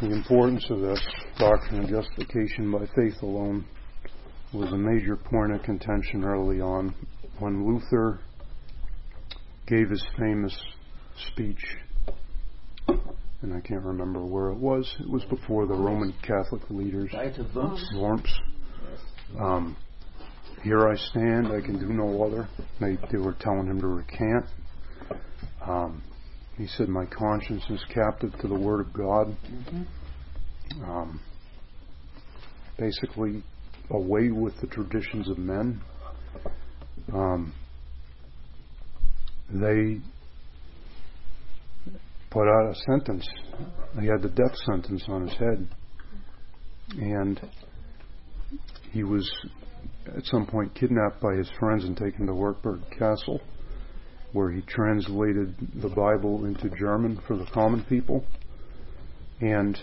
[0.00, 1.00] the importance of this
[1.38, 3.64] doctrine of justification by faith alone
[4.52, 6.94] was a major point of contention early on
[7.38, 8.20] when Luther
[9.66, 10.56] gave his famous
[11.32, 11.64] speech,
[13.44, 14.92] and I can't remember where it was.
[14.98, 17.10] It was before the Roman Catholic leaders.
[17.94, 18.40] Worms.
[19.38, 19.76] Um,
[20.62, 22.48] Here I stand, I can do no other.
[22.80, 24.46] They, they were telling him to recant.
[25.64, 26.02] Um,
[26.58, 29.36] he said, My conscience is captive to the Word of God.
[29.46, 29.82] Mm-hmm
[30.82, 31.20] um,
[32.78, 33.42] basically
[33.90, 35.80] away with the traditions of men.
[37.12, 37.52] Um,
[39.50, 40.00] they
[42.34, 43.26] put out a sentence.
[44.00, 45.68] He had the death sentence on his head.
[47.00, 47.40] And
[48.90, 49.30] he was
[50.16, 53.40] at some point kidnapped by his friends and taken to Wartburg Castle,
[54.32, 58.24] where he translated the Bible into German for the common people.
[59.40, 59.78] And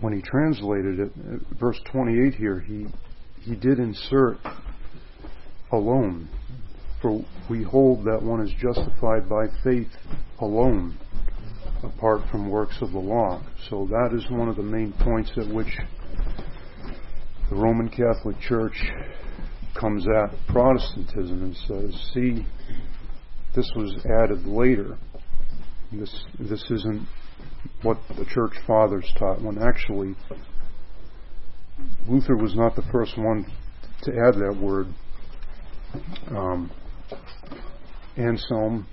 [0.00, 1.12] when he translated it,
[1.60, 2.86] verse 28 here, he,
[3.42, 4.38] he did insert
[5.70, 6.28] alone.
[7.06, 9.92] For we hold that one is justified by faith
[10.40, 10.98] alone,
[11.84, 13.44] apart from works of the law.
[13.70, 15.78] So that is one of the main points at which
[17.48, 18.90] the Roman Catholic Church
[19.78, 22.44] comes at Protestantism and says, see,
[23.54, 24.98] this was added later.
[25.92, 27.06] This, this isn't
[27.82, 30.16] what the church fathers taught when actually
[32.08, 33.46] Luther was not the first one
[34.02, 34.88] to add that word.
[36.36, 36.72] Um,
[38.16, 38.86] Anselm,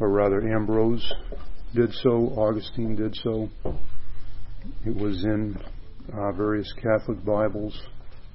[0.00, 1.12] or rather Ambrose,
[1.74, 2.32] did so.
[2.36, 3.48] Augustine did so.
[4.86, 5.58] It was in
[6.12, 7.78] uh, various Catholic Bibles,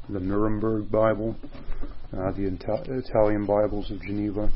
[0.10, 1.36] the Nuremberg Bible,
[2.14, 4.52] uh, the Italian Bibles of Geneva.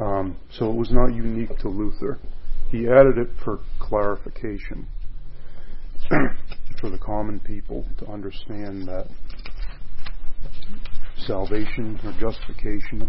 [0.00, 2.18] Um, so it was not unique to Luther.
[2.70, 4.86] He added it for clarification
[6.80, 9.06] for the common people to understand that
[11.18, 13.08] salvation or justification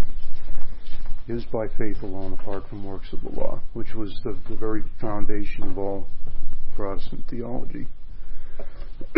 [1.27, 4.83] is by faith alone apart from works of the law, which was the, the very
[4.99, 6.07] foundation of all
[6.75, 7.87] Protestant theology.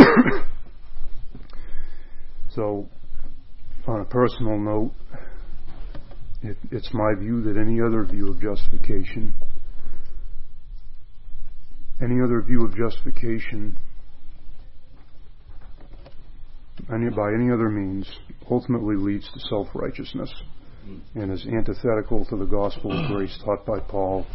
[2.49, 2.87] so,
[3.87, 4.91] on a personal note,
[6.41, 9.33] it, it's my view that any other view of justification,
[12.01, 13.77] any other view of justification
[16.91, 18.09] any, by any other means
[18.49, 20.33] ultimately leads to self righteousness
[20.87, 20.99] Mm.
[21.15, 24.25] and is antithetical to the gospel of grace taught by Paul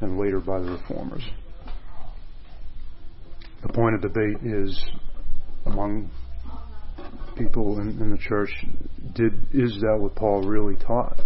[0.00, 1.22] and later by the reformers.
[3.62, 4.84] The point of debate is
[5.66, 6.10] among
[7.36, 8.50] people in, in the church
[9.14, 11.20] did is that what Paul really taught?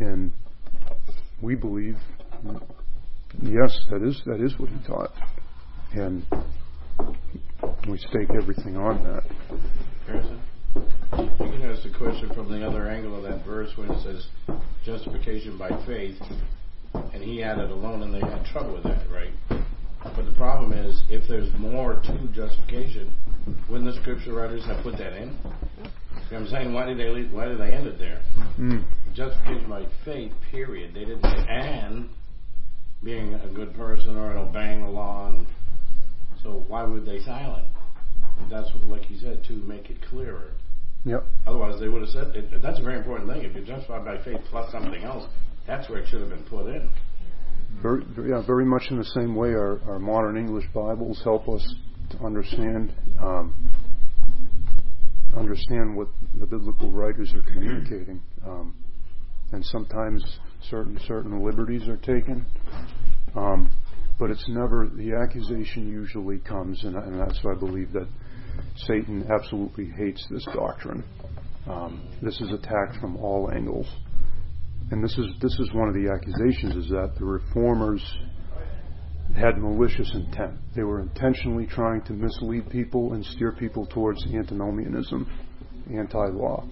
[0.00, 0.32] And
[1.40, 1.96] we believe
[3.42, 5.12] yes, that is that is what he taught.
[5.92, 6.26] And
[7.88, 10.42] we stake everything on that.
[10.76, 14.26] You can ask the question from the other angle of that verse when it says
[14.84, 16.16] justification by faith,
[16.94, 19.32] and he had it alone, and they had trouble with that, right?
[19.48, 23.12] But the problem is, if there's more to justification,
[23.68, 25.30] wouldn't the scripture writers have put that in?
[25.30, 25.36] You
[25.84, 25.90] know
[26.28, 26.74] what I'm saying?
[26.74, 28.22] Why did they leave, why did they end it there?
[28.58, 28.84] Mm.
[29.14, 30.94] Justification by faith, period.
[30.94, 32.08] They didn't say and
[33.02, 35.28] being a good person or obeying the law.
[35.28, 35.46] And
[36.42, 37.66] so why would they silent?
[38.50, 40.50] That's what, like you said, to make it clearer.
[41.06, 41.24] Yep.
[41.46, 43.42] Otherwise, they would have said it, that's a very important thing.
[43.42, 45.30] If you're justified by faith plus something else,
[45.64, 46.90] that's where it should have been put in.
[47.80, 51.74] Very, yeah, very much in the same way, our, our modern English Bibles help us
[52.10, 53.54] to understand um,
[55.36, 56.08] understand what
[56.40, 58.20] the biblical writers are communicating.
[58.44, 58.74] Um,
[59.52, 60.24] and sometimes
[60.70, 62.44] certain certain liberties are taken,
[63.36, 63.70] um,
[64.18, 65.88] but it's never the accusation.
[65.88, 68.08] Usually comes, and, and that's why I believe that
[68.76, 71.04] Satan absolutely hates this doctrine.
[71.66, 73.86] Um, this is attacked from all angles,
[74.90, 78.02] and this is this is one of the accusations: is that the reformers
[79.34, 80.54] had malicious intent.
[80.74, 85.26] They were intentionally trying to mislead people and steer people towards antinomianism,
[85.92, 86.64] anti-law.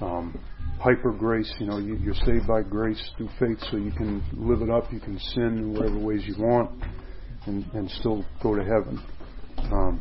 [0.00, 0.38] Um,
[0.80, 4.62] hyper grace, you know, you, are saved by grace through faith, so you can live
[4.62, 6.70] it up, you can sin in whatever ways you want,
[7.46, 9.02] and, and still go to heaven.
[9.72, 10.00] Um,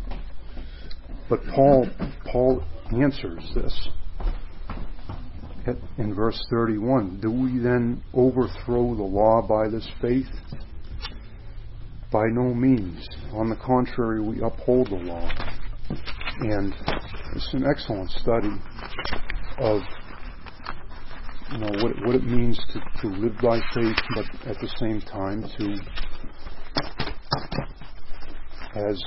[1.30, 1.88] but Paul,
[2.32, 3.90] Paul answers this
[5.98, 7.20] in verse 31.
[7.22, 10.28] Do we then overthrow the law by this faith?
[12.12, 13.08] By no means.
[13.34, 15.28] On the contrary, we uphold the law.
[16.40, 16.74] And
[17.36, 18.52] it's an excellent study
[19.58, 19.82] of
[21.52, 25.00] you know what what it means to, to live by faith, but at the same
[25.02, 25.78] time to,
[28.90, 29.02] as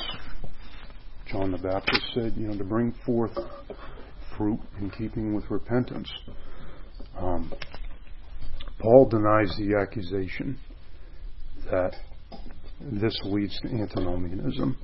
[1.30, 3.36] John the Baptist said, you know, to bring forth
[4.36, 6.10] fruit in keeping with repentance.
[7.18, 7.52] Um,
[8.78, 10.58] Paul denies the accusation
[11.70, 11.94] that
[12.80, 14.78] this leads to antinomianism.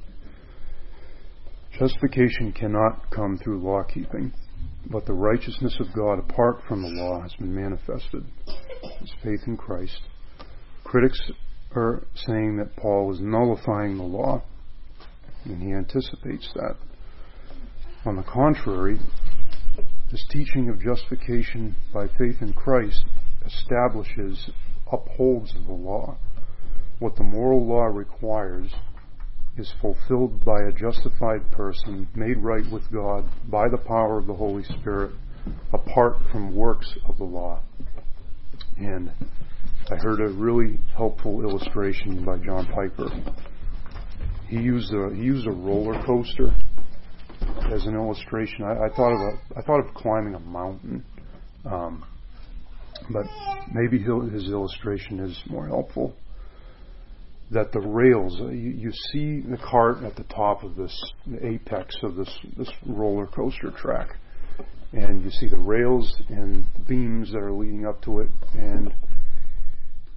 [1.78, 4.32] Justification cannot come through law keeping,
[4.90, 8.24] but the righteousness of God apart from the law has been manifested
[9.00, 10.00] as faith in Christ.
[10.84, 11.20] Critics
[11.74, 14.42] are saying that Paul is nullifying the law,
[15.44, 16.76] and he anticipates that.
[18.04, 18.98] On the contrary,
[20.10, 23.04] this teaching of justification by faith in Christ
[23.44, 24.50] establishes,
[24.92, 26.16] upholds the law.
[26.98, 28.72] What the moral law requires
[29.56, 34.34] is fulfilled by a justified person made right with God by the power of the
[34.34, 35.12] Holy Spirit
[35.72, 37.60] apart from works of the law.
[38.76, 39.12] And
[39.90, 43.10] I heard a really helpful illustration by John Piper.
[44.54, 46.54] He used a he used a roller coaster
[47.72, 48.62] as an illustration.
[48.62, 51.04] I, I thought of a I thought of climbing a mountain,
[51.64, 52.04] um,
[53.10, 53.24] but
[53.72, 56.14] maybe his illustration is more helpful
[57.50, 61.44] that the rails, uh, you, you see the cart at the top of this, the
[61.44, 64.16] apex of this, this roller coaster track.
[64.92, 68.94] And you see the rails and beams that are leading up to it, and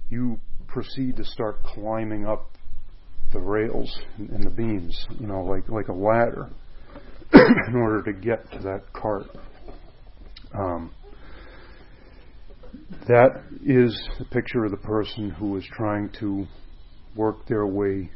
[0.08, 2.52] you proceed to start climbing up
[3.32, 6.48] the rails and the beams, you know, like, like a ladder,
[7.32, 9.26] in order to get to that cart.
[10.54, 10.90] Um,
[13.06, 16.46] that is the picture of the person who is trying to
[17.14, 18.10] work their way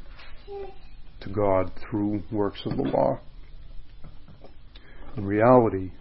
[1.20, 3.20] to God through works of the law.
[5.16, 5.92] In reality,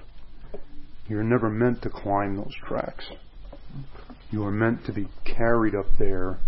[1.07, 3.05] you're never meant to climb those tracks.
[4.30, 6.39] You are meant to be carried up there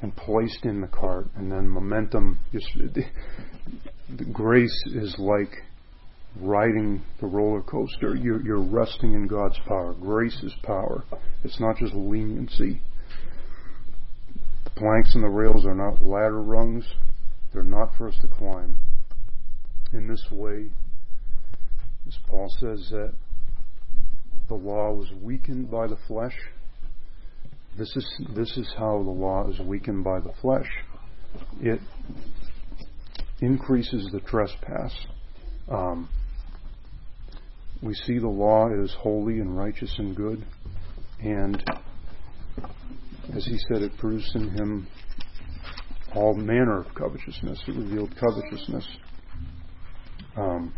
[0.00, 2.38] and placed in the cart, and then momentum.
[2.52, 5.50] Just, the grace is like
[6.40, 8.14] riding the roller coaster.
[8.14, 9.94] You're, you're resting in God's power.
[9.94, 11.04] Grace is power.
[11.42, 12.80] It's not just leniency.
[14.64, 16.86] The planks and the rails are not ladder rungs.
[17.52, 18.76] They're not for us to climb.
[19.92, 20.68] In this way,
[22.06, 23.14] as Paul says that
[24.48, 26.36] the law was weakened by the flesh.
[27.78, 30.66] This is this is how the law is weakened by the flesh.
[31.60, 31.78] It
[33.40, 34.92] increases the trespass.
[35.70, 36.08] Um,
[37.80, 40.44] we see the law is holy and righteous and good,
[41.20, 41.62] and
[43.32, 44.88] as he said, it produced in him
[46.16, 47.62] all manner of covetousness.
[47.68, 48.88] It revealed covetousness.
[50.36, 50.74] Um,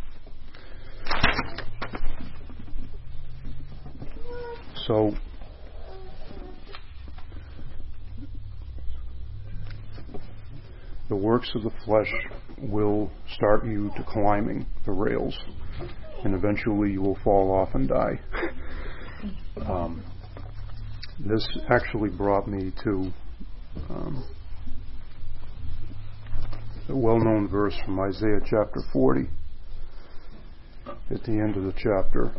[4.87, 5.15] so
[11.11, 12.11] the works of the flesh
[12.57, 15.37] will start you to climbing the rails,
[16.25, 18.19] and eventually you will fall off and die.
[19.67, 20.03] Um,
[21.19, 23.13] this actually brought me to
[23.91, 24.25] um,
[26.89, 29.29] a well known verse from Isaiah chapter 40
[31.11, 32.33] at the end of the chapter.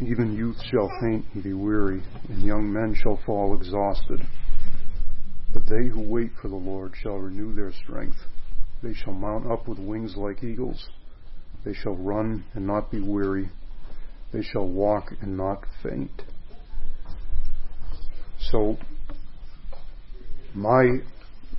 [0.00, 4.26] Even youth shall faint and be weary, and young men shall fall exhausted.
[5.54, 8.16] But they who wait for the Lord shall renew their strength.
[8.82, 10.88] They shall mount up with wings like eagles.
[11.64, 13.48] They shall run and not be weary.
[14.32, 16.22] They shall walk and not faint.
[18.50, 18.76] So,
[20.54, 20.98] my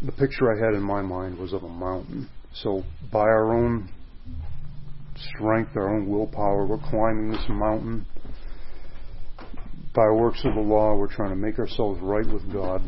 [0.02, 2.30] the picture I had in my mind was of a mountain.
[2.54, 3.90] So, by our own
[5.16, 8.06] strength, our own willpower, we're climbing this mountain.
[9.96, 12.82] By works of the law, we're trying to make ourselves right with God.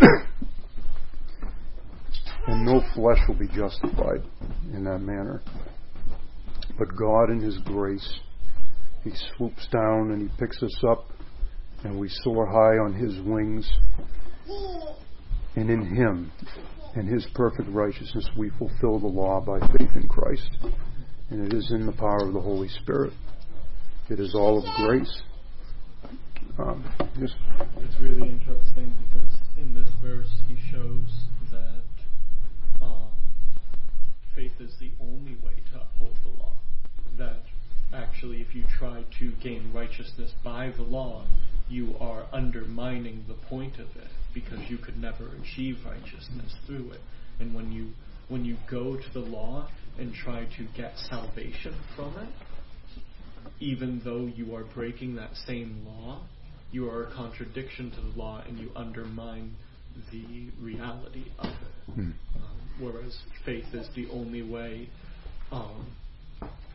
[2.46, 4.22] and no flesh will be justified
[4.72, 5.42] in that manner.
[6.78, 8.20] But God, in His grace,
[9.04, 11.10] He swoops down and He picks us up,
[11.84, 13.70] and we soar high on His wings.
[15.54, 16.32] And in Him,
[16.96, 20.48] in His perfect righteousness, we fulfill the law by faith in Christ.
[21.30, 23.12] And it is in the power of the Holy Spirit.
[24.10, 25.22] It is all of grace.
[26.58, 26.84] Um,
[27.18, 27.30] yes.
[27.78, 31.08] It's really interesting because in this verse he shows
[31.50, 31.81] that
[34.34, 36.54] faith is the only way to uphold the law.
[37.18, 37.42] That
[37.92, 41.26] actually, if you try to gain righteousness by the law,
[41.68, 47.00] you are undermining the point of it because you could never achieve righteousness through it.
[47.40, 47.90] And when you
[48.28, 49.68] when you go to the law
[49.98, 52.28] and try to get salvation from it,
[53.60, 56.22] even though you are breaking that same law,
[56.70, 59.54] you are a contradiction to the law and you undermine
[60.10, 61.92] the reality of it.
[61.94, 62.10] Hmm.
[62.36, 64.88] Um, whereas faith is the only way
[65.50, 65.86] um,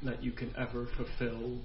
[0.03, 1.57] that you can ever fulfill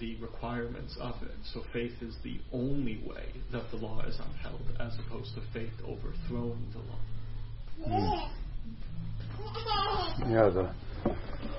[0.00, 1.34] the requirements of it.
[1.52, 5.72] So faith is the only way that the law is upheld, as opposed to faith
[5.84, 6.98] overthrowing the law.
[7.86, 8.38] Hmm.
[10.30, 10.74] Yeah, the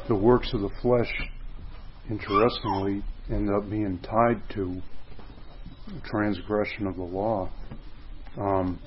[0.07, 1.11] the works of the flesh,
[2.09, 4.81] interestingly, end up being tied to
[6.03, 7.49] transgression of the law.
[8.37, 8.79] Um,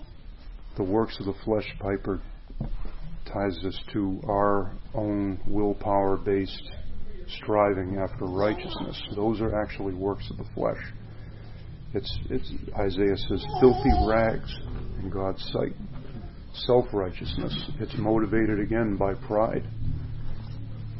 [0.76, 2.20] the works of the flesh, Piper
[3.26, 6.70] ties us to our own willpower based
[7.40, 9.00] striving after righteousness.
[9.14, 10.82] Those are actually works of the flesh.
[11.94, 14.52] It's, it's Isaiah says, filthy rags
[15.02, 15.74] in God's sight.
[16.54, 17.70] Self righteousness.
[17.80, 19.64] It's motivated again by pride.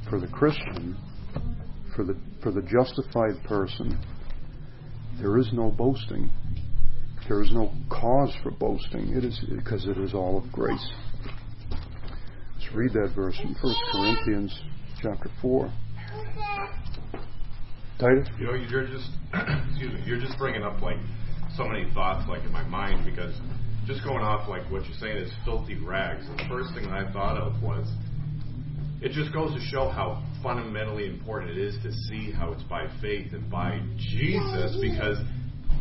[0.09, 0.97] For the Christian,
[1.95, 3.99] for the for the justified person,
[5.20, 6.31] there is no boasting.
[7.29, 9.14] There is no cause for boasting.
[9.16, 10.91] It is because it is all of grace.
[12.75, 14.59] Read that verse in 1 Corinthians
[15.03, 15.70] chapter 4.
[17.99, 18.29] Titus?
[18.39, 19.11] You know, you're just,
[19.68, 20.97] excuse me, you're just bringing up like
[21.55, 23.35] so many thoughts like in my mind because
[23.87, 26.27] just going off like what you're saying is filthy rags.
[26.39, 27.87] The first thing that I thought of was
[29.03, 32.87] it just goes to show how fundamentally important it is to see how it's by
[33.03, 35.18] faith and by Jesus because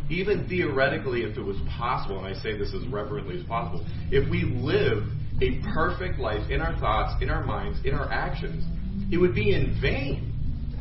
[0.09, 4.29] even theoretically, if it was possible, and I say this as reverently as possible, if
[4.29, 5.03] we live
[5.41, 8.63] a perfect life in our thoughts, in our minds, in our actions,
[9.11, 10.27] it would be in vain.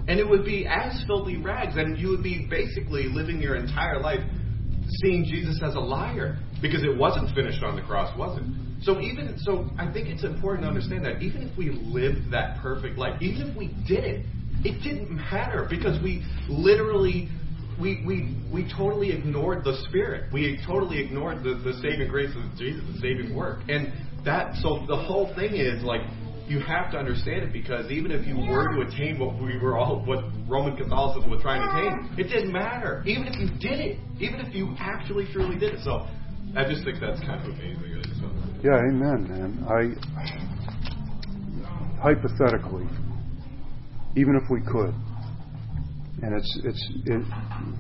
[0.09, 4.01] And it would be as filthy rags, and you would be basically living your entire
[4.01, 4.21] life
[5.03, 8.45] seeing Jesus as a liar because it wasn't finished on the cross, was it?
[8.83, 12.59] So even so, I think it's important to understand that even if we lived that
[12.61, 14.27] perfect life, even if we did it,
[14.65, 17.29] it didn't matter because we literally
[17.81, 20.31] we, we, we totally ignored the Spirit.
[20.33, 23.61] We totally ignored the, the saving grace of Jesus, the saving work.
[23.69, 23.93] And
[24.25, 26.03] that, so the whole thing is like,
[26.47, 29.79] you have to understand it because even if you were to attain what we were
[29.79, 33.05] all, what Roman Catholicism was trying to attain, it didn't matter.
[33.07, 35.81] Even if you did it, even if you actually truly did it.
[35.85, 36.09] So
[36.57, 38.03] I just think that's kind of amazing.
[38.19, 38.27] So.
[38.65, 39.65] Yeah, amen, man.
[39.71, 39.95] I
[42.03, 42.87] hypothetically,
[44.17, 44.93] even if we could,
[46.23, 47.23] and it's it's it,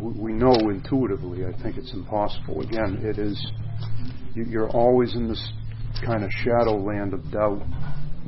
[0.00, 1.44] we know intuitively.
[1.44, 2.60] I think it's impossible.
[2.60, 3.36] Again, it is.
[4.34, 5.52] You're always in this
[6.04, 7.62] kind of shadow land of doubt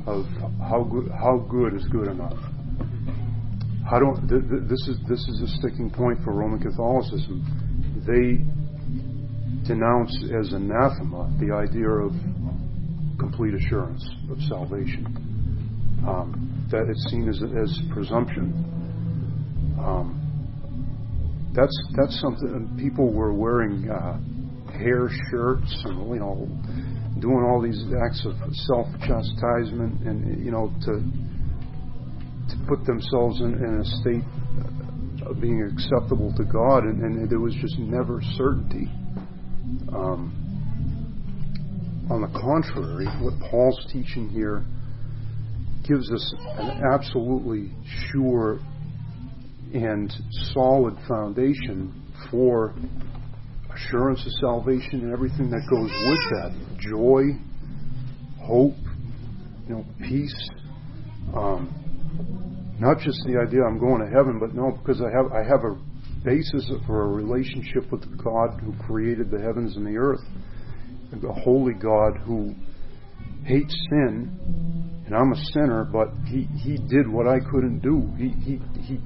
[0.05, 0.25] of
[0.59, 2.37] how good how good is good enough.
[3.89, 7.43] How do th- th- this is this is a sticking point for Roman Catholicism.
[8.05, 8.43] They
[9.67, 12.11] denounce as anathema the idea of
[13.19, 15.05] complete assurance of salvation.
[16.07, 18.51] Um, that it's seen as as presumption.
[19.79, 20.19] Um,
[21.53, 22.75] that's that's something.
[22.77, 24.17] People were wearing uh,
[24.71, 26.47] hair shirts and you know
[27.23, 28.35] doing all these acts of
[28.67, 30.99] self chastisement and you know to
[32.51, 34.27] to put themselves in, in a state
[35.25, 38.91] of being acceptable to God, and, and there was just never certainty.
[39.95, 40.43] Um,
[42.11, 44.65] on the contrary, what Paul's teaching here
[45.87, 47.71] gives us an absolutely
[48.11, 48.59] sure
[49.73, 50.11] and
[50.53, 51.93] solid foundation
[52.29, 52.75] for
[53.75, 57.23] assurance of salvation and everything that goes with that joy,
[58.41, 58.75] hope,
[59.67, 60.49] you know, peace.
[61.35, 61.69] Um,
[62.79, 65.63] not just the idea I'm going to heaven, but no, because I have I have
[65.63, 65.77] a
[66.23, 70.21] basis for a relationship with God who created the heavens and the earth,
[71.13, 72.53] a holy God who
[73.45, 78.09] hates sin, and I'm a sinner, but he, he did what I couldn't do.
[78.17, 78.99] He, he, he,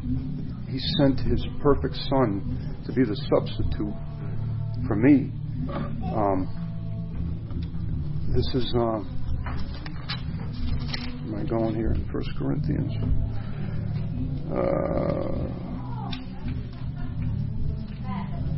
[0.70, 3.93] he sent his perfect Son to be the substitute
[4.86, 5.32] for me.
[6.13, 6.47] Um,
[8.36, 8.99] this is, uh,
[11.25, 12.93] am I going here in First Corinthians?
[14.51, 15.47] Uh,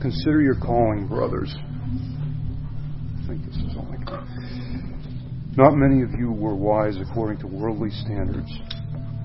[0.01, 1.55] consider your calling, brothers.
[3.23, 3.97] I think this is only.
[5.55, 8.51] Not many of you were wise according to worldly standards.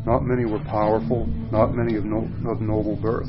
[0.07, 1.27] Not many were powerful.
[1.51, 3.29] Not many of, no, of noble birth.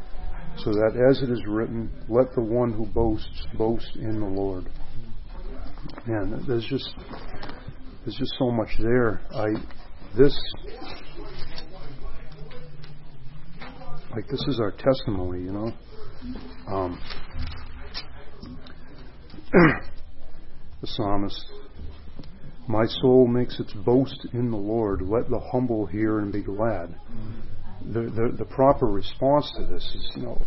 [0.57, 4.69] so that as it is written, let the one who boasts boast in the Lord.
[6.05, 6.93] Man, there's just
[8.05, 9.21] there's just so much there.
[9.33, 9.47] I
[10.17, 10.37] this
[14.11, 15.71] like this is our testimony, you know.
[16.67, 16.99] Um,
[20.81, 21.45] the psalmist,
[22.67, 25.01] my soul makes its boast in the Lord.
[25.01, 26.95] Let the humble hear and be glad
[27.85, 30.41] the, the, the proper response to this is, you know,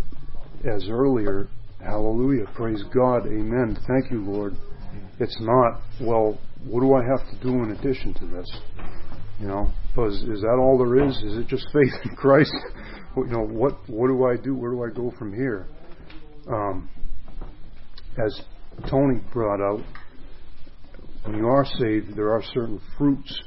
[0.64, 1.48] as earlier,
[1.80, 4.54] hallelujah, praise God, amen, thank you, Lord.
[5.20, 8.50] It's not, well, what do I have to do in addition to this?
[9.40, 11.16] You know, because is that all there is?
[11.18, 12.52] Is it just faith in Christ?
[13.16, 14.54] you know, what what do I do?
[14.54, 15.66] Where do I go from here?
[16.48, 16.88] Um,
[18.24, 18.40] as
[18.88, 19.82] Tony brought out,
[21.24, 23.42] when you are saved, there are certain fruits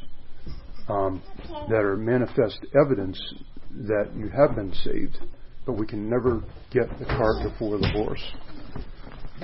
[0.89, 1.21] um,
[1.69, 3.19] that are manifest evidence
[3.87, 5.17] that you have been saved,
[5.65, 6.41] but we can never
[6.71, 8.23] get the cart before the horse.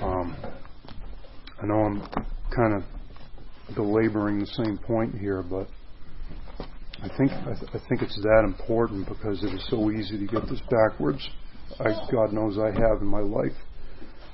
[0.02, 0.36] Um,
[1.62, 2.02] I know I'm
[2.56, 5.68] kind of belaboring the same point here, but
[7.02, 10.26] I think I, th- I, think it's that important because it is so easy to
[10.26, 11.28] get this backwards.
[11.80, 13.56] I, God knows I have in my life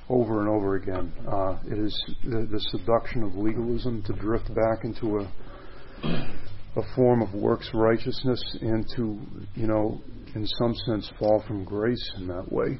[0.08, 1.12] over and over again.
[1.26, 6.29] Uh, it is the, the seduction of legalism to drift back into a
[6.80, 9.18] a form of works righteousness and to,
[9.54, 10.00] you know,
[10.34, 12.78] in some sense fall from grace in that way.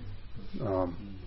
[0.61, 1.19] Um,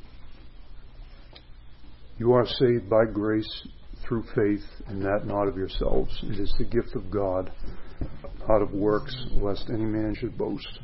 [2.18, 3.68] you are saved by grace
[4.08, 6.18] through faith, and that not of yourselves.
[6.24, 7.52] It is the gift of God,
[8.48, 10.80] not of works, lest any man should boast.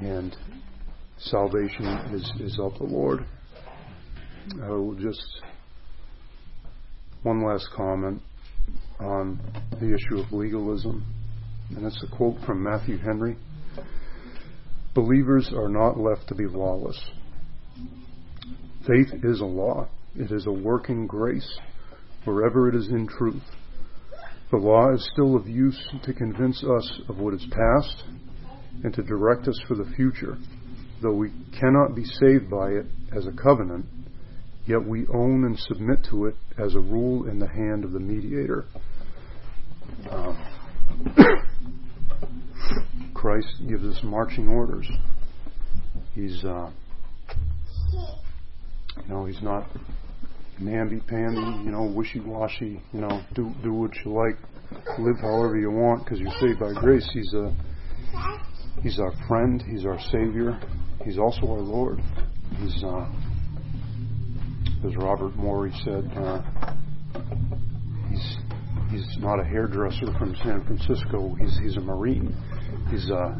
[0.00, 0.36] And
[1.18, 3.24] salvation is, is of the Lord.
[4.62, 5.24] I will just
[7.22, 8.22] one last comment
[8.98, 9.40] on
[9.80, 11.04] the issue of legalism,
[11.76, 13.36] and it's a quote from Matthew Henry
[14.92, 17.00] Believers are not left to be lawless.
[18.86, 21.58] Faith is a law, it is a working grace
[22.24, 23.42] wherever it is in truth.
[24.50, 28.02] The law is still of use to convince us of what is past
[28.82, 30.36] and to direct us for the future.
[31.00, 33.86] Though we cannot be saved by it as a covenant,
[34.66, 38.00] yet we own and submit to it as a rule in the hand of the
[38.00, 38.64] mediator.
[40.10, 40.36] Um,
[43.14, 44.88] Christ gives us marching orders.
[46.14, 46.70] He's, uh,
[47.92, 49.66] you know, he's not
[50.58, 54.36] namby-pamby, you know, wishy-washy, you know, do do what you like,
[54.98, 57.08] live however you want because you're saved by grace.
[57.12, 57.54] He's a
[58.82, 60.60] he's our friend, he's our savior,
[61.04, 62.00] he's also our Lord.
[62.58, 63.06] He's uh,
[64.84, 66.40] as Robert Morey said, uh,
[68.08, 68.36] he's
[68.90, 71.34] he's not a hairdresser from San Francisco.
[71.38, 72.34] He's he's a Marine.
[72.90, 73.34] He's uh,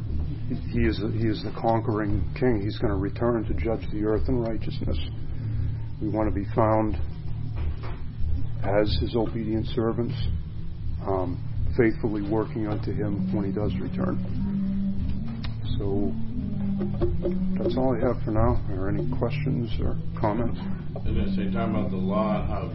[0.49, 2.61] he is he is the conquering King.
[2.63, 4.99] He's going to return to judge the earth in righteousness.
[6.03, 6.97] We want to be found
[8.63, 10.15] as His obedient servants,
[11.07, 11.43] um,
[11.77, 14.19] faithfully working unto Him when He does return.
[15.79, 16.13] So
[17.59, 18.57] that's all I have for now.
[18.57, 20.59] Are there any questions or comments?
[20.61, 22.71] I was going to say, talking about the law how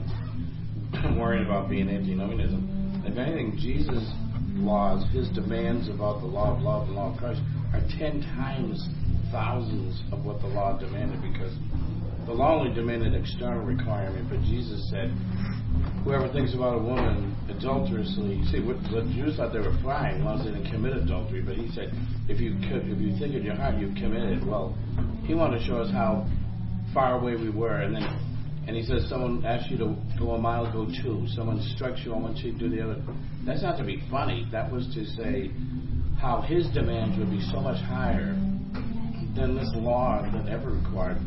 [1.18, 3.04] worried about being antinomianism.
[3.06, 4.12] If anything, Jesus'
[4.56, 7.42] laws, his demands about the law of love and law of Christ,
[7.74, 8.88] are ten times
[9.32, 11.54] thousands of what the law demanded because
[12.26, 15.14] the law only demanded external requirement, but Jesus said,
[16.04, 20.24] whoever thinks about a woman adulterously, see, what the Jews thought they were fine as
[20.24, 21.94] long as they didn't commit adultery, but he said,
[22.28, 24.78] if you could, if you think in your heart you've committed, well,
[25.26, 26.28] he wanted to show us how
[26.94, 28.04] far away we were, and then,
[28.68, 31.26] and he says, someone asks you to go a mile, go two.
[31.36, 33.02] Someone strikes you on one cheek, do the other.
[33.46, 34.48] That's not to be funny.
[34.52, 35.52] That was to say
[36.20, 38.34] how his demands would be so much higher
[39.36, 41.20] than this law that ever required.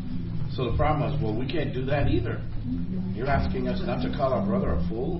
[0.51, 2.41] So the problem was, well, we can't do that either.
[3.19, 5.19] You're asking us not to call our brother a fool?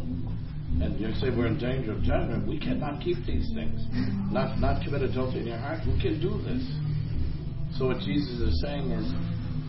[0.79, 2.47] And you say we're in danger of judgment.
[2.47, 3.83] We cannot keep these things.
[4.31, 5.81] Not not commit adultery in your heart.
[5.85, 6.63] We can do this.
[7.77, 9.11] So what Jesus is saying is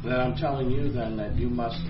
[0.05, 1.83] that I'm telling you then that you must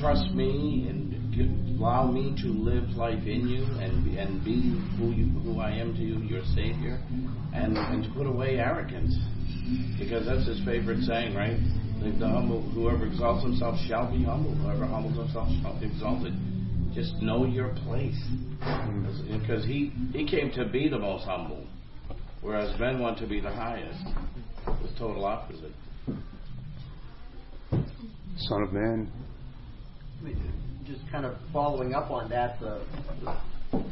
[0.00, 5.12] trust me and give, allow me to live life in you and and be who
[5.12, 7.04] you who I am to you, your Savior,
[7.52, 9.12] and and to put away arrogance,
[9.98, 11.60] because that's his favorite saying, right?
[12.06, 14.54] The, the humble, whoever exalts himself shall be humble.
[14.54, 16.34] Whoever humbles himself shall be exalted.
[16.94, 18.16] Just know your place,
[19.28, 21.66] because he he came to be the most humble,
[22.42, 24.04] whereas men want to be the highest.
[24.66, 25.72] The total opposite.
[27.70, 29.10] Son of Man.
[30.86, 32.82] Just kind of following up on that, the,
[33.72, 33.84] the,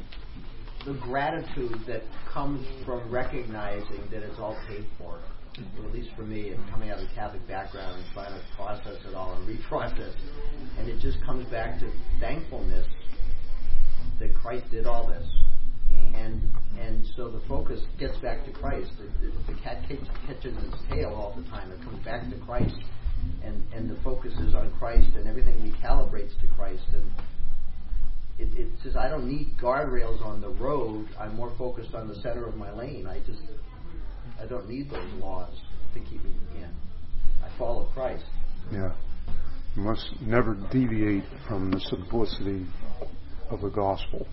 [0.86, 2.02] the gratitude that
[2.32, 5.18] comes from recognizing that it's all paid for.
[5.56, 8.40] Well, at least for me, and coming out of a Catholic background and trying to
[8.56, 10.14] process it all and reprocess,
[10.78, 12.86] and it just comes back to thankfulness
[14.18, 15.26] that Christ did all this,
[15.92, 16.14] mm.
[16.16, 16.42] and
[16.80, 18.90] and so the focus gets back to Christ.
[18.98, 21.70] The, the, the cat catches its tail all the time.
[21.70, 22.74] It comes back to Christ,
[23.44, 26.82] and and the focus is on Christ, and everything recalibrates to Christ.
[26.92, 27.10] And
[28.40, 31.06] it, it says I don't need guardrails on the road.
[31.16, 33.06] I'm more focused on the center of my lane.
[33.06, 33.42] I just
[34.40, 35.54] I don't need those laws
[35.94, 36.70] to keep me in.
[37.42, 38.24] I follow Christ.
[38.72, 38.92] Yeah.
[39.76, 42.66] You must never deviate from the simplicity
[43.50, 44.26] of the gospel.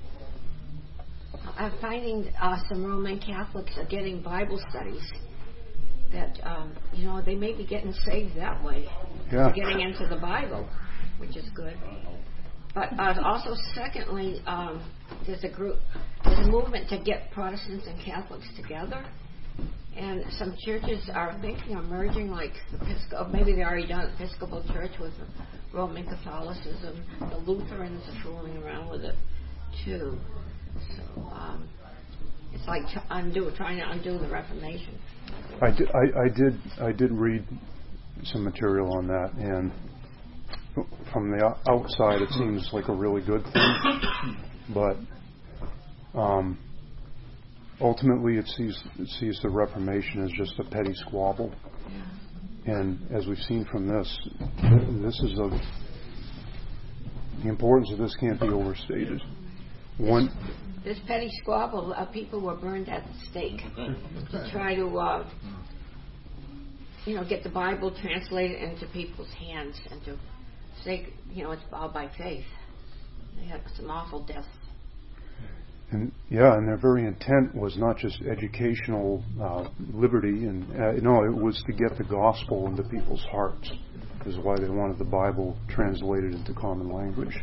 [1.57, 5.01] I'm finding uh, some Roman Catholics are getting Bible studies
[6.11, 8.85] that um, you know they may be getting saved that way.
[9.31, 9.45] Yeah.
[9.45, 10.67] They're getting into the Bible,
[11.19, 11.77] which is good.
[12.73, 14.81] But uh, also, secondly, um,
[15.25, 15.77] there's a group,
[16.23, 19.05] there's a movement to get Protestants and Catholics together,
[19.97, 24.91] and some churches are thinking of merging, like Episcopal, maybe they already done Episcopal Church
[24.99, 25.13] with
[25.73, 27.03] Roman Catholicism.
[27.19, 29.15] The Lutherans are fooling around with it
[29.83, 30.17] too.
[30.95, 31.67] So um,
[32.53, 34.97] it's like t- undo, trying to undo the Reformation.
[35.61, 37.45] I did, I, I did I did read
[38.23, 39.71] some material on that, and
[41.11, 44.37] from the outside, it seems like a really good thing,
[44.73, 44.95] but
[46.17, 46.57] um,
[47.81, 51.53] ultimately, it sees it sees the Reformation as just a petty squabble.
[52.65, 54.19] And as we've seen from this,
[55.01, 55.49] this is a
[57.43, 59.21] the importance of this can't be overstated.
[59.97, 60.29] One,
[60.83, 63.61] This petty squabble, uh, people were burned at the stake
[64.31, 65.29] to try to, uh,
[67.05, 70.17] you know, get the Bible translated into people's hands and to
[70.83, 72.45] say, you know, it's all by faith.
[73.37, 74.47] They had some awful deaths.
[75.91, 81.25] And yeah, and their very intent was not just educational uh, liberty, and uh, no,
[81.25, 83.71] it was to get the gospel into people's hearts.
[84.25, 87.35] Is why they wanted the Bible translated into common language,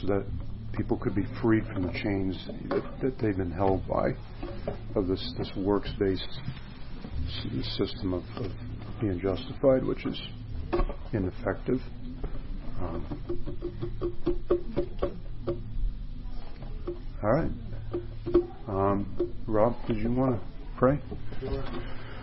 [0.00, 0.24] so that
[0.72, 2.36] people could be freed from the chains
[2.70, 4.10] that, that they've been held by
[4.96, 6.40] of this this works based
[7.76, 8.50] system of, of,
[9.00, 10.20] being justified, which is
[11.12, 11.80] ineffective.
[12.80, 13.06] Um,
[17.22, 17.50] all right.
[18.66, 20.46] Um, Rob, did you want to
[20.78, 20.98] pray?
[21.40, 21.64] Sure.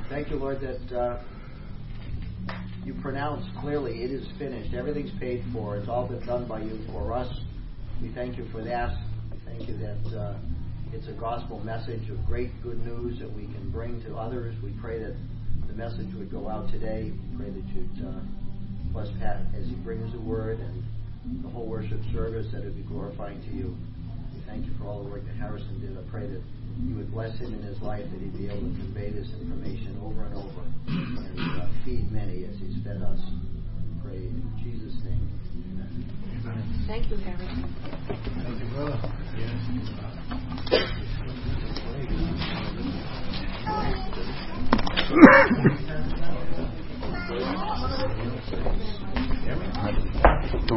[0.09, 1.21] Thank you, Lord, that uh,
[2.83, 4.73] you pronounce clearly it is finished.
[4.73, 5.77] Everything's paid for.
[5.77, 7.31] It's all been done by you for us.
[8.01, 8.97] We thank you for that.
[9.31, 10.37] We thank you that uh,
[10.93, 14.55] it's a gospel message of great good news that we can bring to others.
[14.63, 15.15] We pray that
[15.67, 17.11] the message would go out today.
[17.11, 18.19] We pray that you'd uh,
[18.93, 22.77] bless Pat as he brings the word and the whole worship service, that it would
[22.77, 23.75] be glorifying to you.
[24.47, 25.97] Thank you for all the work that Harrison did.
[25.97, 26.41] I pray that
[26.81, 29.99] you would bless him in his life, that he'd be able to convey this information
[30.01, 33.19] over and over and uh, feed many as he's fed us.
[34.03, 35.27] Pray in Jesus' name.
[35.75, 36.85] Amen.
[36.87, 37.75] Thank you, Harrison.
[38.07, 38.97] Thank you, brother.
[39.37, 39.51] Yes.
[50.39, 50.63] Don't